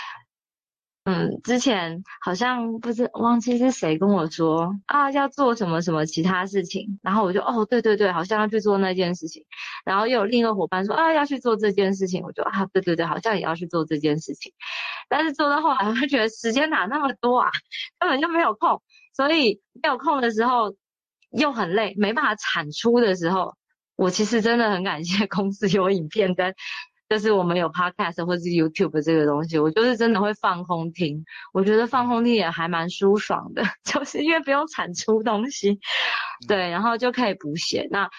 [1.08, 9.44] 嗯，之前好像不知忘记是谁跟我说啊，要做什么什么其他事情，然后我就哦，对对对，好像要去做那件事情，
[9.84, 14.52] 然后又有另一个伙伴说啊，要去做这件事情，我就啊，对对对，好像也要去做这件事情，
[15.08, 17.52] 但是做到后来，我觉得时间哪那么多啊，
[18.00, 18.82] 根本就没有空，
[19.14, 20.74] 所以没有空的时候
[21.30, 23.54] 又很累，没办法产出的时候，
[23.96, 26.54] 我其实真的很感谢 公司有影片跟。
[27.08, 31.24] 就是我们有 podcast 或是 YouTube 这个东西，我就是真的会放空听。
[31.52, 35.78] 我觉得放空听也还蛮舒爽的， 就是因为不用产出东西，
[36.48, 37.86] 对，然后就可以补血。
[37.92, 38.10] 那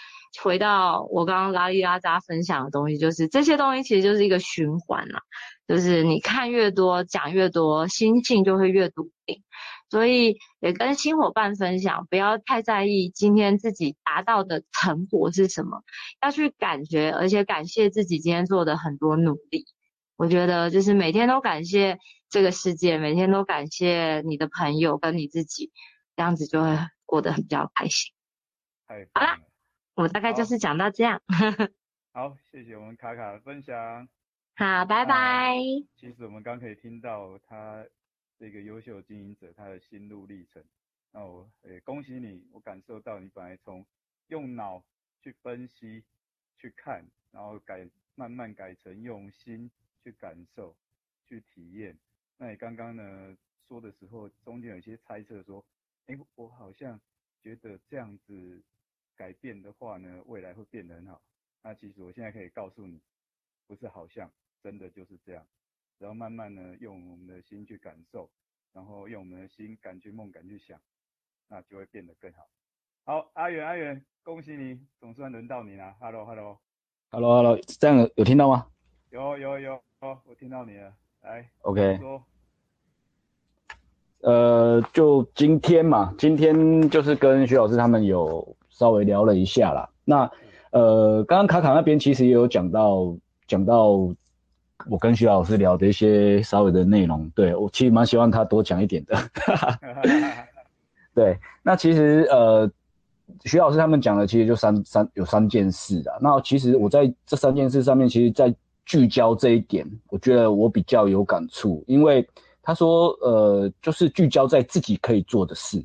[0.42, 5.20] 回到我刚刚拉里拉扎分享的东西，就是这些东西其实就是一个循环啦，
[5.68, 9.44] 就是你看越多，讲越多，心性就会越笃定。
[9.90, 15.84] 所以也跟新伙伴分享，不要太在意今天自己达到的成果是什么，
[16.22, 19.66] 要去感觉，而且感谢自己今天做的很多努力。
[20.18, 25.72] 我觉得就是每天都感谢这个世界，每天都感谢你的朋友跟你自己，
[26.16, 28.14] 这样子就会过得很比较开心。
[29.14, 29.38] 好啦，
[29.96, 31.22] 我大概就是讲到这样。
[32.12, 34.08] 好，谢谢我们卡卡的分享。
[34.56, 35.56] 好，拜拜。
[35.96, 37.86] 其实我们刚可以听到他。
[38.40, 40.64] 这个优秀经营者他的心路历程，
[41.12, 43.86] 那我也恭喜你，我感受到你本来从
[44.28, 44.84] 用脑
[45.22, 46.04] 去分析、
[46.56, 49.72] 去看，然后改慢慢改成用心
[50.04, 50.76] 去感受、
[51.26, 51.98] 去体验。
[52.38, 53.36] 那你刚刚呢
[53.68, 55.66] 说的时候，中间有一些猜测说，
[56.06, 57.02] 哎，我好像
[57.42, 58.64] 觉得这样子
[59.16, 61.22] 改变的话呢，未来会变得很好。
[61.64, 63.02] 那其实我现在可以告诉你，
[63.66, 64.32] 不是好像，
[64.62, 65.48] 真的就是这样。
[66.00, 68.30] 然后慢慢呢，用我们的心去感受，
[68.72, 70.80] 然后用我们的心敢去梦、敢去想，
[71.48, 72.48] 那就会变得更好。
[73.04, 75.96] 好，阿远，阿远，恭喜你，总算轮到你了。
[76.00, 78.68] Hello，Hello，Hello，Hello，这样有听到吗？
[79.10, 80.94] 有，有，有，哦，我听到你了。
[81.22, 81.98] 来，OK。
[81.98, 82.24] 说，
[84.20, 89.90] 呃，就今天嘛，今天就是跟徐老师他们有稍微聊了一下啦。
[90.06, 90.32] 那，
[90.72, 93.18] 呃，刚刚卡卡那边其实也有讲到，
[93.48, 94.14] 讲到。
[94.90, 99.18] 我跟徐老师聊的一些稍微的内容，对，我其实蛮希望他多讲一点的。
[101.16, 102.70] 对，那其实呃，
[103.44, 106.16] 徐老师他们讲的其实就三三有三件事啊。
[106.22, 108.54] 那其实我在这三件事上面，其实在
[108.86, 112.26] 聚焦这一点，我觉得我比较有感触，因为
[112.62, 115.84] 他说呃，就是聚焦在自己可以做的事。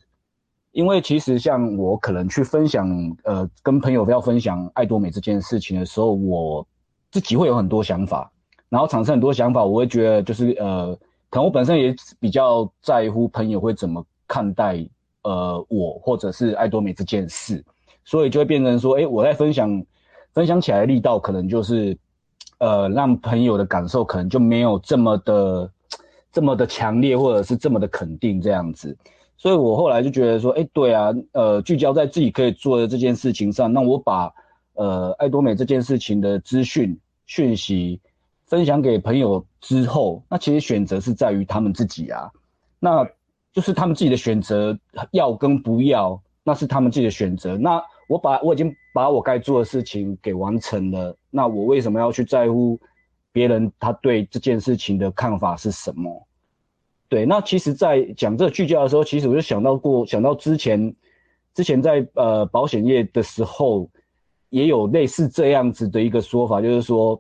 [0.73, 2.89] 因为其实像我可能去分享
[3.25, 6.67] 呃，跟朋友要分享爱多美这件事情的时候，我
[7.11, 8.32] 自己会有很多想法。
[8.73, 10.99] 然后产生很多想法，我会觉得就是呃，
[11.29, 14.83] 可能我本身也比较在乎朋友会怎么看待
[15.25, 17.63] 呃我或者是爱多美这件事，
[18.03, 19.85] 所以就会变成说，诶，我在分享
[20.33, 21.95] 分享起来力道可能就是
[22.61, 25.71] 呃让朋友的感受可能就没有这么的
[26.33, 28.97] 这么的强烈，或者是这么的肯定这样子，
[29.37, 34.33] 所以我后来就觉得说，诶，对啊，呃，聚焦在自己可以做的这件事情上，那我把
[34.73, 38.01] 呃爱多美这件事情的资讯讯息。
[38.53, 42.31] 分享给朋友之后，那其实选择是在于他们自己啊，
[42.79, 43.03] 那
[43.51, 44.79] 就是他们自己的选择，
[45.11, 47.57] 要跟不要，那是他们自己的选择。
[47.57, 52.79] 那我把我已经把我该做的事情给完成了，那我为什么要去在乎
[53.33, 56.29] 别人他对这件事情的看法是什么？
[57.09, 60.95] 对，那其实，在讲这个聚焦的时候，其实我就想到过，想到之前
[61.55, 63.89] 之前在呃保险业的时候，
[64.51, 67.19] 也有类似这样子的一个说法，就是说。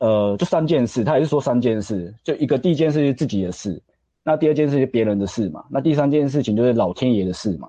[0.00, 3.78] 呃，就三件事，他也是说三件事，就一个第一件事是自己的事，
[4.22, 7.68] 那第二件事是别人的事嘛，那第三件事情就是老天爷的事嘛。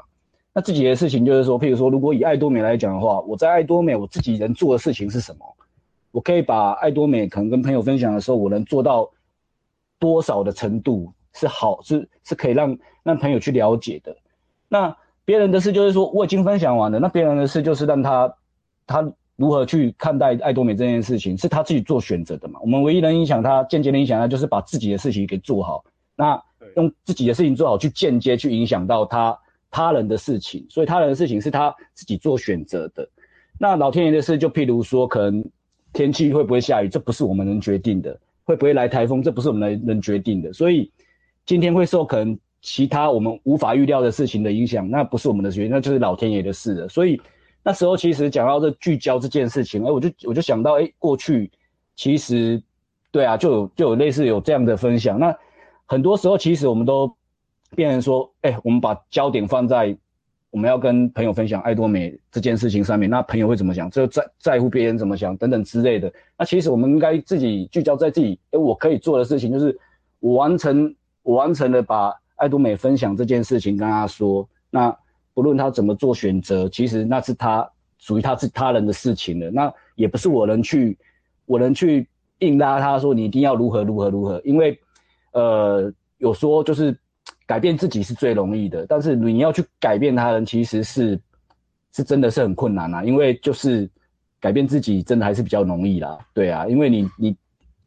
[0.54, 5.46] 那自己的事情就是说，譬如说，如果以爱多美来讲的话，我在爱多美我自己能做的事情是什么？
[6.12, 9.12] 我可以把爱多美可能跟朋友分享的时候，我能做到
[10.00, 14.16] 多少的程度是好，是是可以让让朋友去了解的。
[14.70, 18.34] 那别人的事就是说，我已经分享完了，那别人的事就是让他
[18.88, 19.12] 他。
[19.42, 22.60] 如何去看待爱多美这件事情，是他自己做选择的嘛？
[22.62, 25.84] 我们唯一能影响他、间接的影响他，就是把自己的事情给做好。
[26.16, 26.40] 那
[26.76, 29.36] 用自己的事情做好，去间接去影响到他
[29.72, 30.64] 他人的事情。
[30.70, 33.10] 所以他人的事情是他自己做选择的。
[33.58, 35.44] 那老天爷的事，就譬如说，可能
[35.92, 38.14] 天气会不会下雨，这不是我们能决定的；
[38.44, 40.54] 会不会来台风，这不是我们能能决定的。
[40.54, 40.92] 所以
[41.48, 46.88] 今天会受可能其他我们无法预料的事情的影响，那不是我们的决定，那就是老天爷的事了。
[46.88, 47.20] 所以。
[47.64, 51.52] 那时候其实讲到这聚焦这件事情，哎，我就我就想到，哎，过去
[51.96, 52.62] 其实
[53.12, 55.20] 对啊，就有就有类似有这样的分享。
[55.20, 55.36] 那
[55.86, 57.16] 很多时候其实我们都
[57.76, 59.96] 变成说，哎、我们把焦点放在
[60.50, 63.90] 我们要跟朋友分享爱多美这件事情上面，那朋友会怎么想？
[63.92, 66.12] 就在在乎别人怎么想等等之类的。
[66.38, 69.78] 那其实我们应该自己聚焦在自己，哎、我可以做的事情就是
[70.20, 74.48] 我完成，我完成了把爱多美分享这件事情跟他说。
[74.70, 74.98] 那
[75.34, 79.50] 不论他怎么做选择，其实那是他属于他是他人的事情了。
[79.50, 80.98] 那也不是我能去，
[81.46, 82.08] 我能去
[82.40, 84.80] 硬拉他说你一定要如何如何如何，因为，
[85.34, 86.98] 呃，有说就是
[87.46, 91.20] 改变自己是最容易的，但是你要去改变他人，其实是
[91.94, 93.04] 是真的是很困难啊。
[93.04, 93.90] 因为就是
[94.40, 97.36] 改变自己真的还是比较容易啦，对啊，因为你你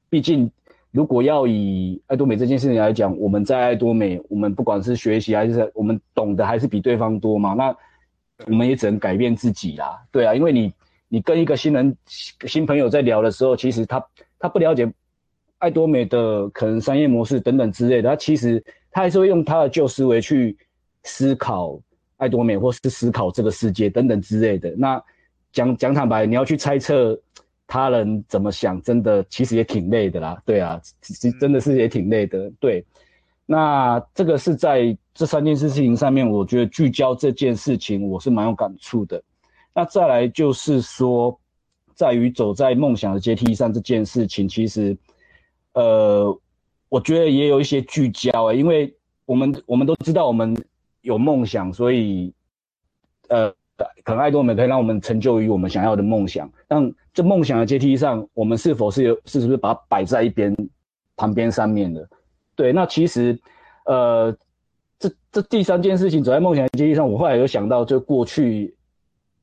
[0.08, 0.50] 毕竟。
[0.94, 7.76] 如果要以爱多美这件事情来讲，我们在爱多美，我们不管是学习还是我们懂得还是比对方多嘛，那
[8.46, 10.00] 我们也只能改变自己啦。
[10.12, 10.72] 对啊，因为你
[11.08, 11.96] 你跟一个新人
[12.46, 14.06] 新朋友在聊的时候，其实他
[14.38, 14.88] 他不了解
[15.58, 20.56] 爱多美的可能商业模式等等之类的，他其实他还是会用他的旧思维去
[21.02, 21.76] 思考
[22.18, 24.72] 爱多美，或是思考这个世界等等之类的。
[24.76, 25.02] 那
[25.50, 27.20] 讲讲坦白，你要去猜测。
[27.74, 30.40] 他人怎么想，真的其实也挺累的啦。
[30.46, 32.48] 对啊，其实真的是也挺累的。
[32.60, 32.84] 对，
[33.46, 39.20] 那这个是在这三件事情上面，我觉得聚焦这件事情，我是蛮有感触的。
[39.74, 41.36] 那再来就是说，
[41.96, 44.96] 在于走在梦想的阶梯上这件事情，其实，
[45.72, 46.38] 呃，
[46.88, 48.94] 我觉得也有一些聚焦欸，因为
[49.26, 50.56] 我们我们都知道我们
[51.00, 52.32] 有梦想，所以，
[53.30, 53.52] 呃。
[54.04, 60.54] 可能爱多美可以让我们成就于我们想要的梦想，但这梦想的阶梯上，我们是否是有是不是把它摆在一边
[61.16, 62.08] 旁边上面的？
[62.54, 63.36] 对，那其实，
[63.86, 64.36] 呃，
[64.98, 68.74] 这这第三件事情走在梦想的阶梯上，我后来有想到，就过去，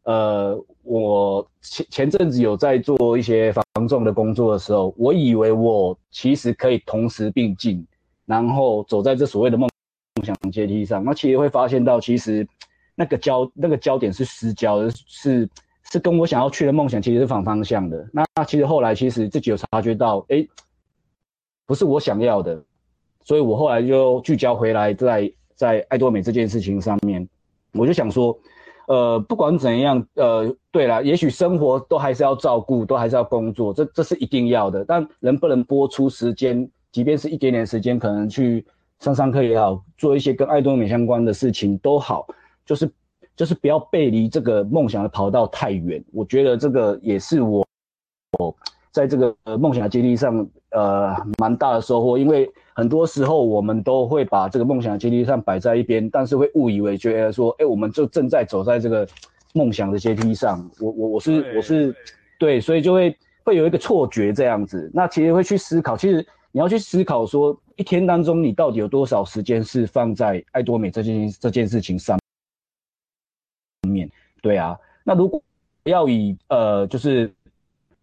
[0.04, 7.86] 呃，我前前阵子有在做一些防撞的工作的时候，我以为我其实可以同时并进，
[8.26, 9.70] 然后走在这所谓的梦
[10.16, 12.48] 梦想阶梯上，那其实会发现到其实。
[12.96, 15.50] 那个焦那个焦点是失焦的，是
[15.90, 18.08] 是跟我想要去的梦想其实是反方向的。
[18.12, 20.46] 那其实后来其实自己有察觉到，哎，
[21.66, 22.64] 不是我想要的，
[23.24, 27.28] 所以我后来就聚焦回来在在爱多美这件事情上面。
[27.74, 28.38] 我就想说，
[28.88, 34.84] 呃，不管怎样，呃，对啦，也许生活都还是要照顾，都还是要工作，这这是一定要的。
[34.84, 38.66] 但能不能拨出时间，即便是一点点时间，可能去
[39.00, 42.28] 上上课也好，做一些跟爱多美相关的事情都好。
[42.66, 42.90] 就是
[43.36, 47.66] 就是不要背离这个梦想的跑道太远，我觉得这个也是我
[48.40, 48.56] 我
[48.92, 59.08] 在这个梦想的阶梯上呃蛮大的收获，因为很多时候我们都会把这个梦想的阶梯上摆在一边，但是会误以为觉得说，哎，我们就正在走在这个
[59.54, 61.96] 梦想的阶梯上，我我我是我是
[62.38, 72.21] 对，所以就会会有一个错觉这样子，那其实会去思考，其实你要去思考说，一天当中你到底有多少时间是放在爱多美这件这件事情上。
[73.88, 74.10] 面
[74.42, 75.42] 对啊，那如果
[75.84, 77.32] 要以呃就是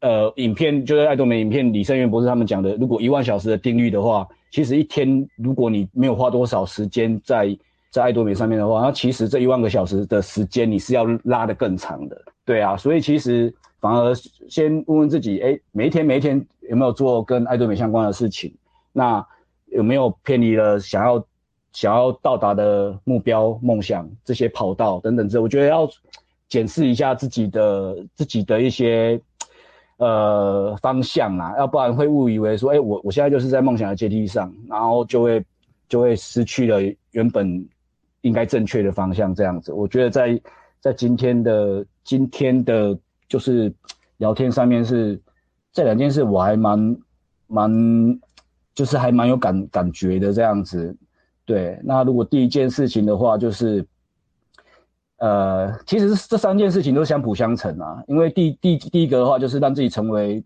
[0.00, 7.56] 呃影片，就是爱多美影片，李胜源博士他们讲的，如果一万小时的定律的话，其实一天如果你没有花多少时间在
[7.90, 12.20] 在爱多美上面的话，那其实这一万个小时的时间你是要拉得更长的。
[12.44, 14.12] 对啊，所以其实反而
[14.48, 18.52] 先问问自己，哎，每一天每一天有没有做跟爱多美相关的事情？
[18.92, 19.24] 那
[19.66, 21.24] 有没有偏离了想要？
[21.78, 25.88] 想要到达的目标、梦想这些跑道等等之类，我觉得要
[26.48, 29.20] 检视一下自己的自己的一些
[29.98, 35.44] 呃方向啊，要不然会误以为说，哎、我我现在就是在梦想的阶梯上，然后就会
[35.88, 36.80] 就会失去了
[37.12, 37.64] 原本
[38.22, 39.32] 应该正确的方向。
[39.32, 40.40] 这样子，我觉得在
[40.80, 42.98] 在今天的今天的
[43.28, 43.72] 就是
[44.16, 45.20] 聊天上面是
[45.72, 46.96] 这两件事，我还蛮
[47.46, 47.70] 蛮
[48.74, 50.96] 就是还蛮有感感觉的这样子。
[51.48, 53.82] 对，那如果第一件事情的话，就是，
[55.16, 58.04] 呃，其实这三件事情都相辅相成啊。
[58.06, 60.44] 因为第第第一个的话，就是让自己成为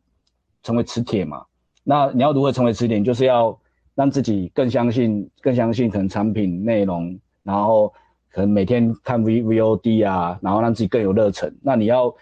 [0.62, 1.44] 成为磁铁嘛。
[1.82, 3.00] 那你要如何成为磁铁？
[3.00, 3.58] 就是要
[3.96, 7.92] 让自己更相信，更相信可能产品内容，然后
[8.30, 11.52] 可能每天看 V V O D 啊，然后让自己更有热忱。
[11.62, 12.14] 那你要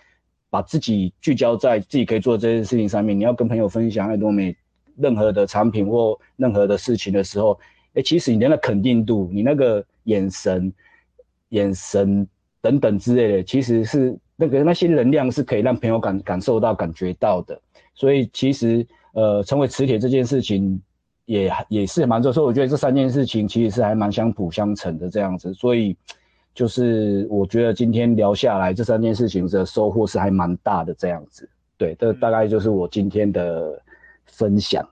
[0.49, 4.57] 把自己聚焦在自己可以做这件事情上面，你要跟朋友分享爱多美
[4.97, 7.61] 任何的产品或任何的事情的时候。
[7.95, 10.73] 哎，其实你的那肯定度，你那个眼神、
[11.49, 12.27] 眼神
[12.61, 17.61] 等等之类的，其实是那个那些能量是可以让朋友感感受到、感觉到的。
[17.95, 20.81] 所以其实呃，成为磁铁这件事情
[21.25, 22.33] 也也是蛮重要。
[22.33, 25.53] 所以我觉得这三件事情其实是还蛮相辅相成的这样子。
[25.53, 25.97] 所以
[26.55, 31.49] 就是我觉得今天聊下来，这三件事情的收获是还蛮大的这样子。
[31.77, 33.83] 对，这大概就是我今天的
[34.27, 34.89] 分享。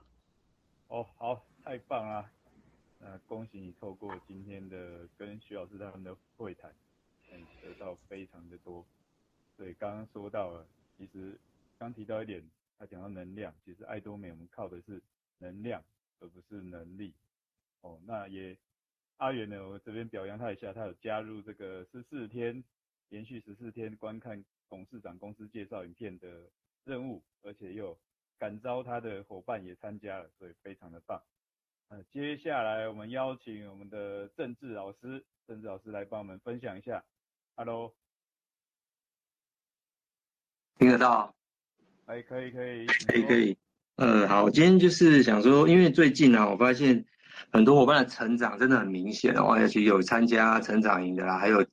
[0.89, 2.25] 哦，好，太棒了。
[3.29, 6.73] 恭喜你透过今天的跟徐老师他们的会谈，
[7.31, 8.83] 嗯，得到非常的多。
[9.55, 10.65] 对，刚刚说到了，
[10.97, 11.39] 其实
[11.77, 12.43] 刚提到一点，
[12.79, 14.99] 他讲到能量，其实爱多美我们靠的是
[15.37, 15.79] 能量，
[16.19, 17.13] 而不是能力。
[17.81, 18.57] 哦，那也
[19.17, 22.63] 阿元呢，我这边表扬他一下，他有加入这个十四天
[23.09, 26.49] 连续十四天观看董事长公司介绍影片的
[26.83, 27.95] 任务，而且又
[28.39, 31.21] 感召他的伙伴也参加了，所以非常的棒。
[31.89, 37.03] 呃，接下来我们邀请我们的政治老师，政治老师来帮我们分享一下。
[37.55, 37.95] Hello，
[40.77, 41.33] 听得到？
[42.05, 43.57] 哎，可以可以，可以可以。
[43.95, 47.03] 呃，好，今天就是想说，因为最近呢、啊，我发现
[47.51, 51.65] 很多伙伴的成长真的很明显哦，而且有参加成长营的啦，还有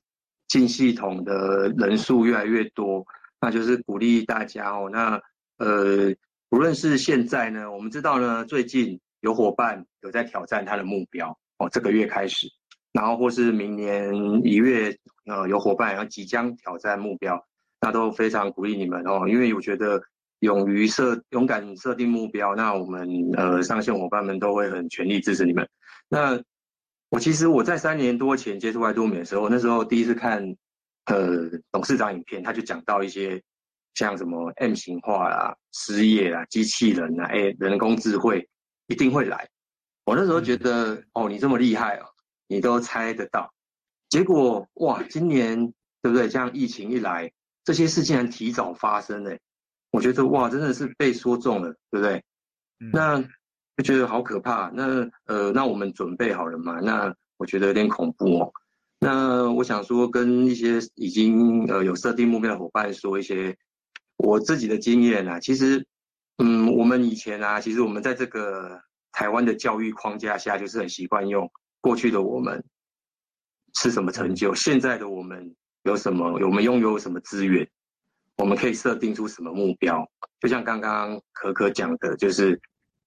[0.47, 3.05] 进系统的人数越来越多，
[3.39, 4.89] 那就是鼓励大家哦。
[4.91, 5.21] 那
[5.57, 6.11] 呃，
[6.49, 8.99] 无论是现在呢，我们知道呢，最近。
[9.21, 12.47] 有伙伴有在挑战他的目标哦，这个月开始，
[12.91, 14.13] 然后或是明年
[14.43, 14.95] 一月，
[15.25, 17.43] 呃，有伙伴要即将挑战目标，
[17.81, 20.01] 那都非常鼓励你们哦，因为我觉得
[20.39, 25.67] 勇于设、勇敢设定目标，那我们呃上线伙伴们都会很全力支持你们。
[26.09, 26.39] 那
[27.09, 30.55] 我其实我在三年多前接触爱多美的时候，那时候第一次看
[31.05, 33.41] 呃董事长影片，他就讲到一些
[33.95, 38.47] 像什么 M 型化啦、失业啦、机器人啦、哎人工智慧。
[38.87, 39.47] 一定会来。
[40.05, 42.05] 我那时候觉得，哦，你这么厉害哦，
[42.47, 43.53] 你都猜得到。
[44.07, 46.29] 结果哇，今年对不对？
[46.29, 47.29] 这样疫情一来，
[47.65, 49.39] 这些事竟然提早发生嘞。
[49.91, 52.23] 我觉得哇，真的是被说中了，对不对？
[52.79, 53.21] 嗯、那
[53.75, 54.71] 就觉得好可怕。
[54.73, 56.79] 那呃，那我们准备好了吗？
[56.81, 58.51] 那我觉得有点恐怖哦。
[58.99, 63.57] 那我想说，跟一些已经呃有设定目标的伙伴说一些
[64.15, 65.85] 我自己的经验啊，其实。
[66.37, 68.79] 嗯，我们以前啊，其实我们在这个
[69.11, 72.63] 台湾的教育框架下，就是很习惯用过去的我们
[73.73, 77.67] 是什么成就，现在的我们有什么，我们拥有什么资源，
[78.35, 80.07] 我们可以设定出什么目标。
[80.39, 82.61] 就像刚刚可可讲的，就是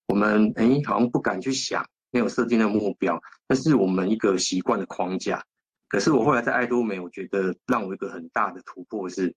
[0.07, 5.45] 我们哎，好像不敢去想，没有设定的目标，那是我们一个习惯的框架。
[5.87, 9.37] 可是我后来在爱多美，我觉得让我一个很大的突破是。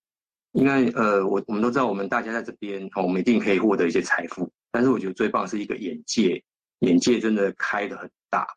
[0.54, 4.52] 因为呃，我我们都知道，我们大家在这边，我们一定可以获得一些财富。
[4.72, 6.44] 但是我觉得最棒是一个眼界，
[6.80, 8.48] 眼界真的开得很大。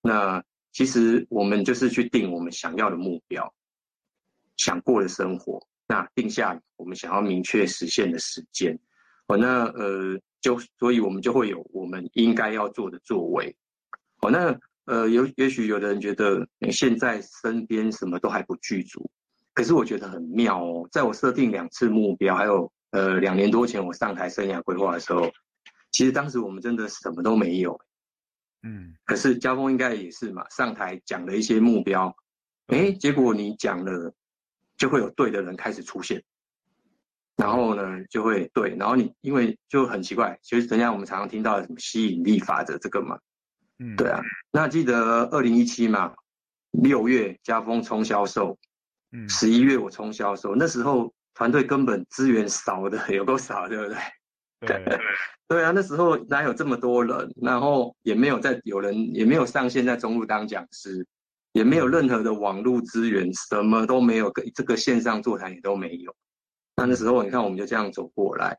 [0.00, 0.42] 那
[0.72, 3.52] 其实我们就是去定我们想要的目标，
[4.56, 8.78] 想过的生活，那定下我们想要明确实现的时间。
[9.26, 13.54] 哦，那呃，就所以我们就会有我们应该要做的作为。
[14.22, 19.10] 哦，那呃，有也许有的人觉得你现在身边什么都还不具足。
[19.54, 25.30] 可是我觉得很妙哦，在我设定两次目标，还有呃两年多前我上台生涯规划的时候，
[25.90, 27.78] 其实当时我们真的什么都没有，
[28.62, 28.94] 嗯。
[29.04, 32.16] 可是家峰应该也是嘛，上台讲了一些目标，
[32.68, 34.14] 诶，结果你讲了，
[34.78, 36.24] 就会有对的人开始出现，
[37.36, 43.18] 然后呢就会对，然后你因为就很奇怪，其实等下我们常常听到什么吸引力法则这个嘛，
[43.78, 44.22] 嗯，对啊。
[44.50, 46.14] 那记得二零一七嘛，
[46.70, 48.58] 六月家峰冲销售。
[49.12, 53.96] 嗯，十一月我冲销售，那时候团队根本资源少的 有够少，对不对？
[54.66, 54.98] 对
[55.48, 61.06] 对啊，那时候哪有这么多人，然后也没有在有人也没有上线在中路当讲师，
[61.52, 66.14] 也没有任何的网络资源，什么都没有，这个线上座谈也都没有。
[66.76, 68.56] 那那时候你看我们就这样走过来，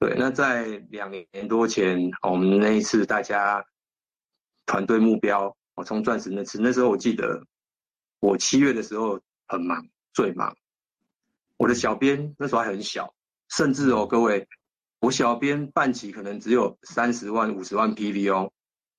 [0.00, 0.16] 对。
[0.18, 3.64] 那在两年多前，我们那一次大家
[4.66, 7.40] 团队目标，我冲钻石那次，那时候我记得
[8.18, 9.20] 我七月的时候
[9.52, 9.86] 很忙。
[10.14, 10.54] 最忙，
[11.56, 13.14] 我的小编那时候还很小，
[13.48, 14.46] 甚至哦，各位，
[15.00, 18.52] 我小编办起可能只有三十万、五十万 PV 哦，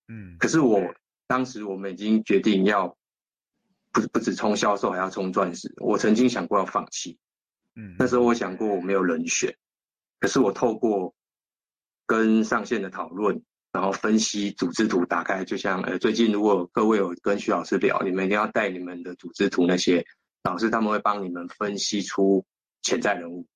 [0.08, 0.82] 嗯，可是我
[1.28, 2.98] 当时我们已经决定要
[3.92, 5.72] 不不止冲销售，还要冲钻石。
[5.78, 7.20] 我曾经想过要放弃，
[7.76, 9.56] 嗯，那时候我想过我没有人选，
[10.20, 11.14] 可是我透过
[12.08, 13.40] 跟上线的讨论，
[13.72, 20.04] 然后分析组织图，打开，就像呃，最近如果各位有跟徐老师聊，你们一定要带你们的组织图那些。
[20.44, 22.46] 老师他们会帮你们分析出
[22.82, 23.48] 潜在人物，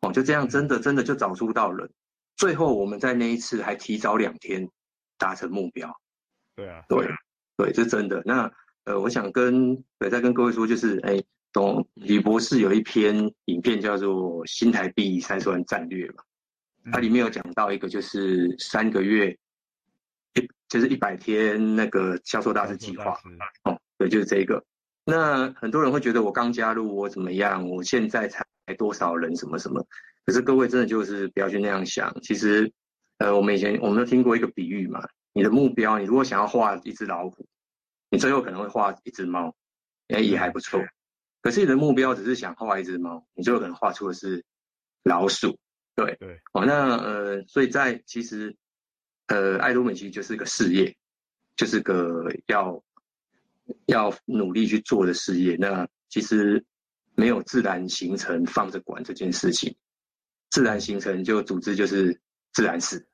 [0.00, 1.90] 哦，就这样，真的真的就找出到人。
[2.36, 4.68] 最后我们在那一次还提早两天
[5.16, 5.90] 达成目标。
[6.54, 7.08] 对啊，对，
[7.56, 8.22] 对，这真的。
[8.26, 8.52] 那
[8.84, 11.22] 呃，我想跟对再跟各位说，就是哎，
[11.52, 16.22] 董李博士有一篇影片叫做《新台币三十万战略》嘛，
[16.92, 19.30] 它里面有讲到一个就是三个月
[20.34, 23.18] 一就是一百天那个销售大师计划。
[23.62, 24.62] 哦，对，就是这个。
[25.04, 27.68] 那很多人会觉得我刚加入我怎么样？
[27.68, 28.44] 我现在才
[28.78, 29.86] 多少人什么什么？
[30.24, 32.14] 可是各位真的就是不要去那样想。
[32.22, 32.72] 其实，
[33.18, 37.46] 呃，我们以前我们都听过一个比喻嘛，你的目标，你如果想要画一只老虎，
[38.10, 39.54] 你最后可能会画一只猫，
[40.08, 40.80] 哎也还不错。
[41.42, 44.42] 可是你的目标只是想画一只猫，你最后可能画出的是
[45.02, 45.58] 老鼠。
[45.94, 48.56] 对对，哦，那呃，所以在其实
[49.26, 50.96] 呃，爱多美其实就是个事业，
[51.54, 52.82] 就是个要
[53.86, 55.56] 要努力去做的事业。
[55.56, 56.64] 那其实
[57.14, 59.76] 没有自然形成放着管这件事情，
[60.50, 62.20] 自然形成就组织就是
[62.52, 63.06] 自然死。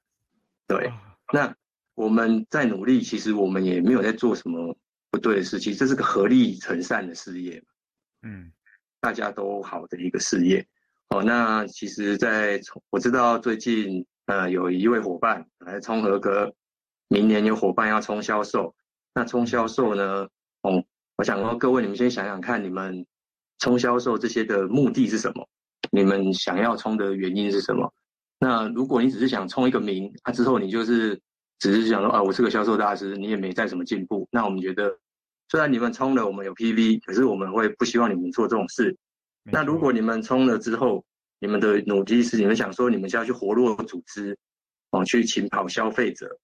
[0.67, 0.93] 对，
[1.33, 1.55] 那
[1.95, 4.77] 我们在努力，其实我们也没有在做什么
[5.11, 7.63] 不对的事情，这是个合力成善的事业。
[8.23, 8.53] 嗯，
[9.01, 10.67] 大家都好的一个事业
[11.09, 11.23] 哦。
[11.23, 16.55] 那其实在，在我知道最近呃有一位伙伴来冲合格，
[17.09, 18.75] 明年有伙伴要冲销售。
[19.13, 20.29] 那冲销售呢？
[20.63, 20.85] 哦，
[21.17, 23.07] 我想说各位，你们先想想看，你们
[23.59, 25.49] 冲销售这些的目的是什么？
[25.91, 27.93] 你们想要冲的原因是什么？
[28.39, 31.21] 那如果你只是想冲一个名，啊之后你就是
[31.59, 34.99] 只是想说啊，我是个销售大师，你也没再什么进步，那我们觉得。
[35.53, 38.97] 虽然你们冲了，我们有 PV，可是我们会不希望你们做这种事。
[39.43, 41.05] 那如果你们冲了之后，
[41.41, 44.39] 你们的努力是你们想说你们是要去活络组织，
[44.93, 46.39] 哦，去请跑消费者，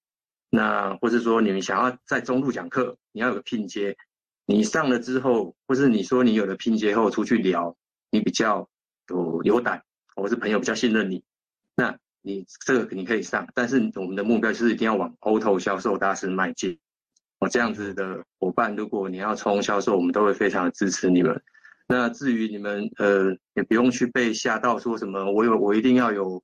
[0.51, 3.97] 那或是说你们想要在中路讲课，你要有个拼接，
[4.47, 7.77] 你上了之后，或是你说你有了拼接后出去聊，
[8.11, 8.69] 你比较
[9.09, 9.83] 有有胆，
[10.15, 11.23] 或是朋友比较信任你，
[11.75, 16.79] 那你这个你可以上，但是我们的目标就是一定要往 auto 销售大师迈进。
[17.39, 21.43] 哦，这样子的伙伴，如果你要冲销售，我们都会非常支持你们。
[21.87, 26.43] 那至于你们，呃，也不用去被吓到，说什么我有我一定要有，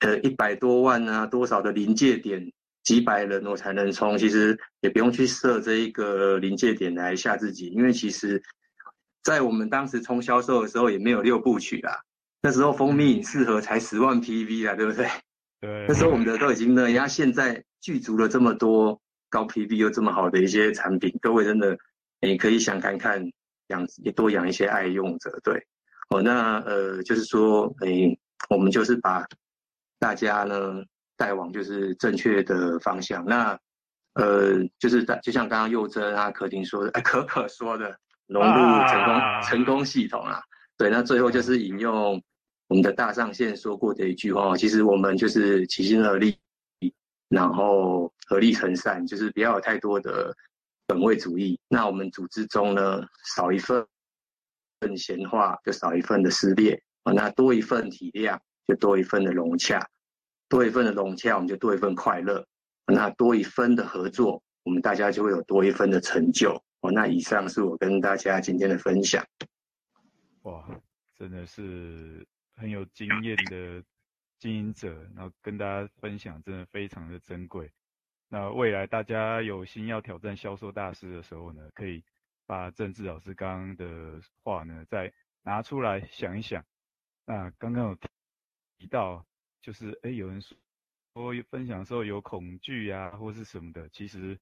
[0.00, 2.52] 呃，一百多万啊，多少的临界点，
[2.88, 4.16] 几百人我才能冲。
[4.16, 8.42] 其实也不用去设这一个临界点来吓自己，因为其实，
[9.22, 11.92] 在我们当时冲销售的时候，也没有六部曲啊。
[12.40, 15.06] 那时候蜂蜜影适合才十万 PV 啊，对不对？
[15.60, 15.84] 对。
[15.86, 18.98] 那时候我们的都已经那样，现在具足了这么多。
[19.30, 21.76] 高 PV 又这么好的一些产品，各位真的，
[22.22, 23.22] 你可以想看看
[23.66, 25.62] 养也多养一些爱用者，对，
[26.08, 28.18] 哦，那呃就是说，诶，
[28.48, 29.26] 我们就是把
[29.98, 30.82] 大家呢
[31.18, 33.22] 带往就是正确的方向。
[33.26, 33.58] 那
[34.14, 37.94] 呃就是就像刚刚佑真啊、可婷说的，哎，可可说的
[38.26, 38.48] 融入
[38.86, 40.40] 成功、啊、成功系统啊，
[40.78, 42.22] 对，那最后就是引用
[42.68, 46.38] 我们的大上线说过的一句话，其实我们就是齐心合力。
[47.30, 50.34] 然后合力成善，就是不要有太多的
[50.86, 51.60] 本位主义。
[51.68, 53.02] 那我们组织中呢，
[53.36, 53.86] 少一份
[54.80, 59.78] 份闲话，就少一份的撕裂啊；那多一份体谅，就多一份的融洽；
[60.48, 62.46] 多一份的融洽，我们就多一份快乐。
[62.86, 66.62] 那多一分的合作，我们大家就会有多一分的成就。
[66.80, 69.24] 哦，那以上是我跟大家今天的分享。
[70.42, 70.68] 哇，
[71.14, 72.26] 真的是
[72.56, 73.82] 很有经验的。
[74.40, 77.68] 经营者，然后跟大家分享，真的非常的珍贵。
[78.28, 82.04] 那未来大家有心要挑战销售大师的时候呢，可以
[82.46, 86.64] 把政治老师刚刚的话呢再拿出来想一想。
[87.24, 87.98] 那刚刚有
[88.78, 89.26] 提到，
[89.62, 90.56] 就是哎，有人说
[91.50, 93.88] 分享的时候有恐惧啊，或是什么的。
[93.90, 94.38] 其实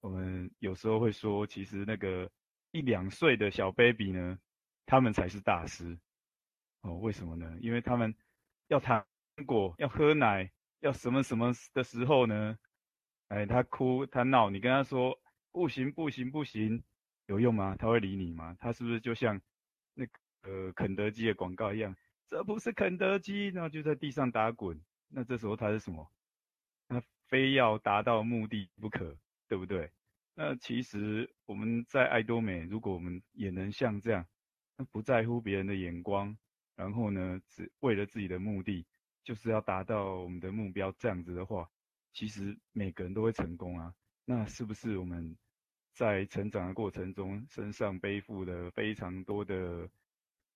[0.00, 2.30] 我们有时候会说，其实那个
[2.70, 4.38] 一两岁的小 baby 呢，
[4.86, 5.98] 他们才是大师。
[6.82, 7.56] 哦，为什么呢？
[7.60, 8.14] 因为他们
[8.68, 9.06] 要糖。
[9.46, 12.58] 果要喝奶，要什么什么的时候呢？
[13.28, 15.18] 哎，他哭他闹，你跟他说
[15.50, 16.84] 不行不行不行，
[17.26, 17.74] 有用吗？
[17.78, 18.54] 他会理你吗？
[18.60, 19.40] 他是不是就像
[19.94, 21.96] 那个呃肯德基的广告一样？
[22.32, 24.80] 这不是肯德基，然后就在地上打滚。
[25.08, 26.10] 那这时候他是什么？
[26.88, 29.14] 他非要达到目的不可，
[29.46, 29.92] 对不对？
[30.34, 34.26] 那其实我们在爱多美，如果我们也能像这样，
[34.78, 36.34] 那不在乎别人的眼光，
[36.74, 38.86] 然后呢，只为了自己的目的。
[39.22, 41.68] 就是要达到我们的目标，这样子的话，
[42.14, 43.94] 其实每个人都会成功啊。
[44.24, 45.36] 那是不是我们
[45.92, 49.86] 在成长的过程中，身上背负了非常多的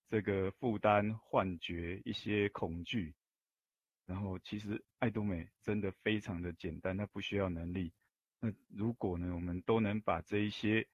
[0.09, 3.13] 这个负担、幻觉、一些恐惧？
[4.05, 7.91] 然后，其实爱多美真的非常的简单，它不需要能力。
[8.39, 10.87] 那如果呢，我们都能把这一些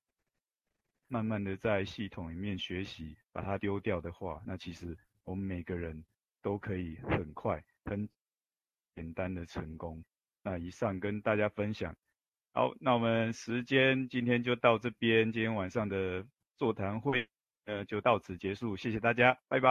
[1.07, 6.03] 慢慢的在系统里面学习，把它丢掉的话，那其实我们每个人。
[6.43, 8.09] 都可以很快、很
[8.95, 10.03] 简单的成功。
[10.43, 11.95] 那以上跟大家分享。
[12.51, 17.29] 好，那我们时间今天就到这边，今天晚上的座谈会
[17.65, 19.69] 呃就到此结束，谢谢大家，拜拜。